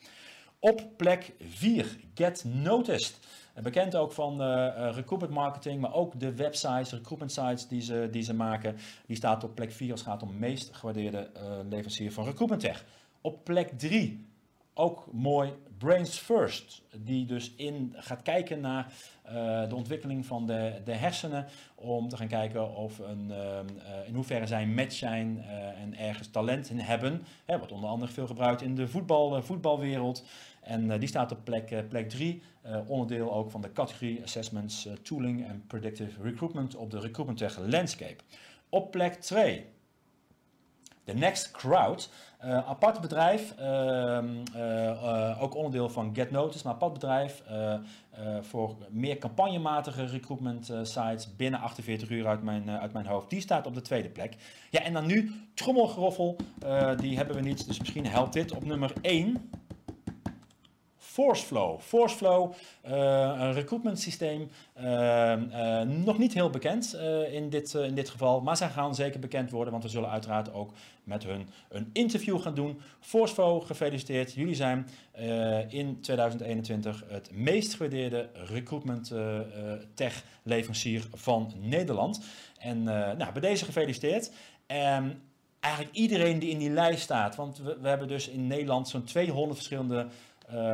Op 0.59 0.83
plek 0.97 1.33
4, 1.39 1.97
Get 2.15 2.43
Noticed. 2.45 3.19
Bekend 3.63 3.95
ook 3.95 4.11
van 4.11 4.41
uh, 4.41 4.47
recruitment 4.93 5.33
marketing, 5.33 5.81
maar 5.81 5.93
ook 5.93 6.19
de 6.19 6.35
websites, 6.35 6.91
recruitment 6.91 7.31
sites 7.31 7.67
die 7.67 7.81
ze, 7.81 8.07
die 8.11 8.23
ze 8.23 8.33
maken. 8.33 8.77
Die 9.05 9.15
staat 9.15 9.43
op 9.43 9.55
plek 9.55 9.71
4 9.71 9.91
als 9.91 9.99
het 9.99 10.09
gaat 10.09 10.23
om 10.23 10.37
meest 10.37 10.75
gewaardeerde 10.75 11.29
leverancier 11.69 12.11
van 12.11 12.25
recruitment 12.25 12.61
tech. 12.61 12.85
Op 13.21 13.43
plek 13.43 13.79
3, 13.79 14.30
ook 14.81 15.07
mooi, 15.11 15.53
Brains 15.77 16.17
First, 16.17 16.81
die 16.95 17.25
dus 17.25 17.53
in 17.55 17.93
gaat 17.97 18.21
kijken 18.21 18.59
naar 18.59 18.93
uh, 19.25 19.69
de 19.69 19.75
ontwikkeling 19.75 20.25
van 20.25 20.45
de, 20.45 20.81
de 20.85 20.93
hersenen, 20.93 21.47
om 21.75 22.09
te 22.09 22.17
gaan 22.17 22.27
kijken 22.27 22.75
of 22.75 22.99
een, 22.99 23.27
uh, 23.29 23.37
uh, 23.37 24.07
in 24.07 24.15
hoeverre 24.15 24.47
zij 24.47 24.67
match 24.67 24.95
zijn 24.95 25.43
en 25.81 25.97
ergens 25.97 26.27
talent 26.27 26.69
in 26.69 26.79
hebben, 26.79 27.21
hè, 27.45 27.59
wat 27.59 27.71
onder 27.71 27.89
andere 27.89 28.11
veel 28.11 28.27
gebruikt 28.27 28.61
in 28.61 28.75
de 28.75 28.87
voetbal, 28.87 29.41
voetbalwereld. 29.43 30.25
En 30.61 30.99
die 30.99 31.07
staat 31.07 31.31
op 31.31 31.43
plek, 31.43 31.89
plek 31.89 32.09
3, 32.09 32.41
onderdeel 32.87 33.33
ook 33.33 33.51
van 33.51 33.61
de 33.61 33.71
categorie 33.71 34.23
Assessments, 34.23 34.87
Tooling 35.01 35.47
en 35.47 35.63
Predictive 35.67 36.21
Recruitment 36.21 36.75
op 36.75 36.91
de 36.91 36.99
Recruitment 36.99 37.37
Tech 37.37 37.57
Landscape. 37.57 38.23
Op 38.69 38.91
plek 38.91 39.13
2, 39.13 39.65
Next 41.13 41.51
Crowd. 41.51 42.09
Uh, 42.45 42.69
apart 42.69 43.01
bedrijf, 43.01 43.53
uh, 43.59 44.19
uh, 44.55 45.43
ook 45.43 45.55
onderdeel 45.55 45.89
van 45.89 46.11
Get 46.15 46.31
Notice, 46.31 46.61
maar 46.63 46.73
apart 46.73 46.93
bedrijf 46.93 47.43
voor 48.41 48.75
meer 48.89 49.17
campagnematige 49.17 50.05
recruitment 50.05 50.71
sites 50.83 51.35
binnen 51.35 51.59
48 51.59 52.09
uur 52.09 52.27
uit 52.27 52.43
mijn, 52.43 52.69
uit 52.69 52.93
mijn 52.93 53.05
hoofd. 53.05 53.29
Die 53.29 53.41
staat 53.41 53.67
op 53.67 53.73
de 53.73 53.81
tweede 53.81 54.09
plek. 54.09 54.35
Ja, 54.69 54.81
en 54.81 54.93
dan 54.93 55.05
nu 55.05 55.31
trommelgeroffel, 55.53 56.35
die 56.97 57.17
hebben 57.17 57.35
we 57.35 57.41
niet, 57.41 57.67
dus 57.67 57.79
misschien 57.79 58.07
helpt 58.07 58.33
dit 58.33 58.55
op 58.55 58.65
nummer 58.65 58.93
1. 59.01 59.49
ForceFlow. 61.11 61.79
ForceFlow, 61.79 62.53
uh, 62.85 62.91
een 63.37 63.53
recruitment 63.53 63.99
systeem, 63.99 64.49
uh, 64.77 64.83
uh, 65.51 65.81
nog 65.81 66.17
niet 66.17 66.33
heel 66.33 66.49
bekend 66.49 66.93
in, 67.31 67.49
dit, 67.49 67.73
in 67.73 67.95
dit 67.95 68.09
geval, 68.09 68.41
maar 68.41 68.57
zij 68.57 68.69
gaan 68.69 68.95
zeker 68.95 69.19
bekend 69.19 69.51
worden, 69.51 69.71
want 69.71 69.83
we 69.83 69.89
zullen 69.89 70.09
uiteraard 70.09 70.53
ook 70.53 70.71
met 71.03 71.23
hun 71.23 71.49
een 71.69 71.89
interview 71.93 72.41
gaan 72.41 72.55
doen. 72.55 72.81
ForceFlow, 72.99 73.65
gefeliciteerd. 73.65 74.33
Jullie 74.33 74.55
zijn 74.55 74.87
in 75.69 76.01
2021 76.01 77.03
het 77.07 77.31
meest 77.31 77.73
gewaardeerde 77.73 78.29
recruitment 78.33 79.13
tech 79.93 80.23
leverancier 80.43 81.07
van 81.13 81.53
Nederland. 81.59 82.23
En 82.59 82.83
nou, 82.83 83.31
bij 83.31 83.41
deze 83.41 83.65
gefeliciteerd. 83.65 84.31
En 84.65 85.21
eigenlijk 85.59 85.95
iedereen 85.95 86.39
die 86.39 86.49
in 86.49 86.57
die 86.57 86.69
lijst 86.69 87.01
staat, 87.01 87.35
want 87.35 87.57
we, 87.57 87.77
we 87.81 87.87
hebben 87.87 88.07
dus 88.07 88.27
in 88.27 88.47
Nederland 88.47 88.89
zo'n 88.89 89.03
200 89.03 89.55
verschillende 89.55 90.07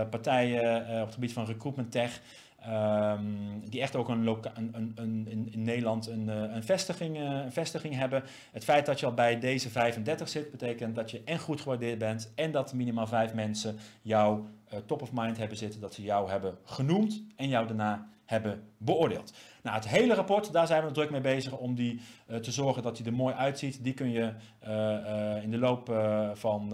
partijen 0.09 0.91
uh, 0.91 0.99
op 0.99 1.05
het 1.05 1.13
gebied 1.13 1.33
van 1.33 1.45
recruitment 1.45 1.91
tech. 1.91 2.21
Um, 2.67 3.69
die 3.69 3.81
echt 3.81 3.95
ook 3.95 4.09
een, 4.09 4.27
een, 4.27 4.71
een, 4.95 5.27
een 5.29 5.47
in 5.51 5.61
Nederland 5.61 6.07
een, 6.07 6.29
eh, 6.29 6.55
een, 6.55 6.63
vestiging, 6.63 7.17
een 7.17 7.51
vestiging 7.51 7.95
hebben. 7.95 8.23
Het 8.51 8.63
feit 8.63 8.85
dat 8.85 8.99
je 8.99 9.05
al 9.05 9.13
bij 9.13 9.39
deze 9.39 9.69
35 9.69 10.29
zit, 10.29 10.51
betekent 10.51 10.95
dat 10.95 11.11
je 11.11 11.21
en 11.25 11.39
goed 11.39 11.61
gewaardeerd 11.61 11.97
bent. 11.97 12.31
En 12.35 12.51
dat 12.51 12.73
minimaal 12.73 13.07
vijf 13.07 13.33
mensen 13.33 13.77
jou 14.01 14.45
top 14.85 15.01
of 15.01 15.11
mind 15.13 15.37
hebben 15.37 15.57
zitten. 15.57 15.81
Dat 15.81 15.93
ze 15.93 16.01
jou 16.01 16.29
hebben 16.29 16.57
genoemd 16.63 17.23
en 17.35 17.49
jou 17.49 17.67
daarna 17.67 18.07
hebben 18.25 18.63
beoordeeld. 18.77 19.33
Nou, 19.67 19.79
het 19.79 19.87
hele 19.87 20.13
rapport, 20.13 20.51
daar 20.51 20.67
zijn 20.67 20.85
we 20.85 20.91
druk 20.91 21.09
mee 21.09 21.21
bezig 21.21 21.57
om 21.57 21.75
die 21.75 22.01
uh, 22.27 22.37
te 22.37 22.51
zorgen 22.51 22.83
dat 22.83 22.97
hij 22.97 23.07
er 23.07 23.13
mooi 23.13 23.33
uitziet. 23.33 23.83
Die 23.83 23.93
kun 23.93 24.11
je 24.11 24.33
uh, 24.67 24.69
uh, 24.69 25.43
in 25.43 25.51
de 25.51 25.57
loop 25.57 25.85
van 26.33 26.69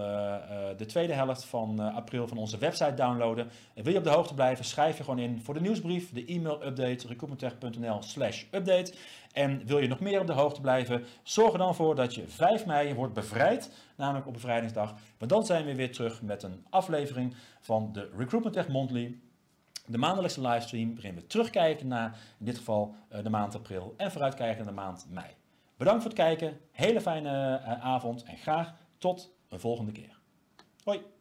de 0.78 0.86
tweede 0.86 1.14
helft 1.14 1.46
van 1.46 1.80
april 1.80 2.28
van 2.28 2.38
onze 2.38 2.58
website 2.58 2.94
downloaden. 2.94 3.50
En 3.74 3.84
wil 3.84 3.92
je 3.92 3.98
op 3.98 4.04
de 4.04 4.10
hoogte 4.10 4.34
blijven, 4.34 4.66
schrijf 4.66 4.98
je 4.98 5.04
gewoon 5.04 5.20
in 5.20 5.42
voor 5.42 5.54
de 5.54 5.62
nieuwsbrief, 5.62 6.12
de 6.12 6.26
e-mail-update, 6.26 7.08
recruitmenttech.nl 7.08 8.02
slash 8.02 8.44
update. 8.52 8.94
En 9.32 9.66
wil 9.66 9.80
je 9.80 9.88
nog 9.88 10.00
meer 10.00 10.20
op 10.20 10.28
de 10.28 10.34
hoogte 10.34 10.62
blijven, 10.62 11.04
zorg 11.24 11.52
er 11.52 11.58
dan 11.58 11.76
voor 11.76 11.96
dat 11.96 12.16
je 12.16 12.28
5 12.28 12.66
mei 12.66 12.94
wordt 12.94 13.14
bevrijd, 13.14 13.72
namelijk 13.98 14.28
op 14.28 14.34
bevrijdingsdag. 14.34 14.96
Want 15.18 15.32
dan 15.32 15.46
zijn 15.46 15.66
we 15.66 15.76
weer 15.76 15.92
terug 15.92 16.22
met 16.22 16.44
een 16.44 16.66
aflevering 16.70 17.36
van 17.60 17.90
de 17.94 18.10
Recruitment 18.18 18.54
Tech 18.54 18.68
Monthly 18.68 19.18
de 19.86 19.98
maandelijkse 19.98 20.42
livestream 20.42 20.94
waarin 20.94 21.16
we 21.16 21.28
terugkijken 21.28 21.88
naar 21.88 22.20
in 22.40 22.46
dit 22.46 22.58
geval 22.58 22.96
de 23.24 23.30
maand 23.30 23.56
april 23.56 23.94
en 23.98 24.12
vooruitkijken 24.12 24.58
naar 24.58 24.74
de 24.74 24.82
maand 24.82 25.06
mei. 25.10 25.28
Bedankt 25.78 26.02
voor 26.02 26.12
het 26.12 26.20
kijken, 26.20 26.60
hele 26.72 27.02
fijne 27.02 27.60
avond 27.82 28.24
en 28.24 28.38
graag 28.38 28.74
tot 28.98 29.34
een 29.50 29.60
volgende 29.60 29.92
keer. 29.92 30.20
Hoi! 30.84 31.13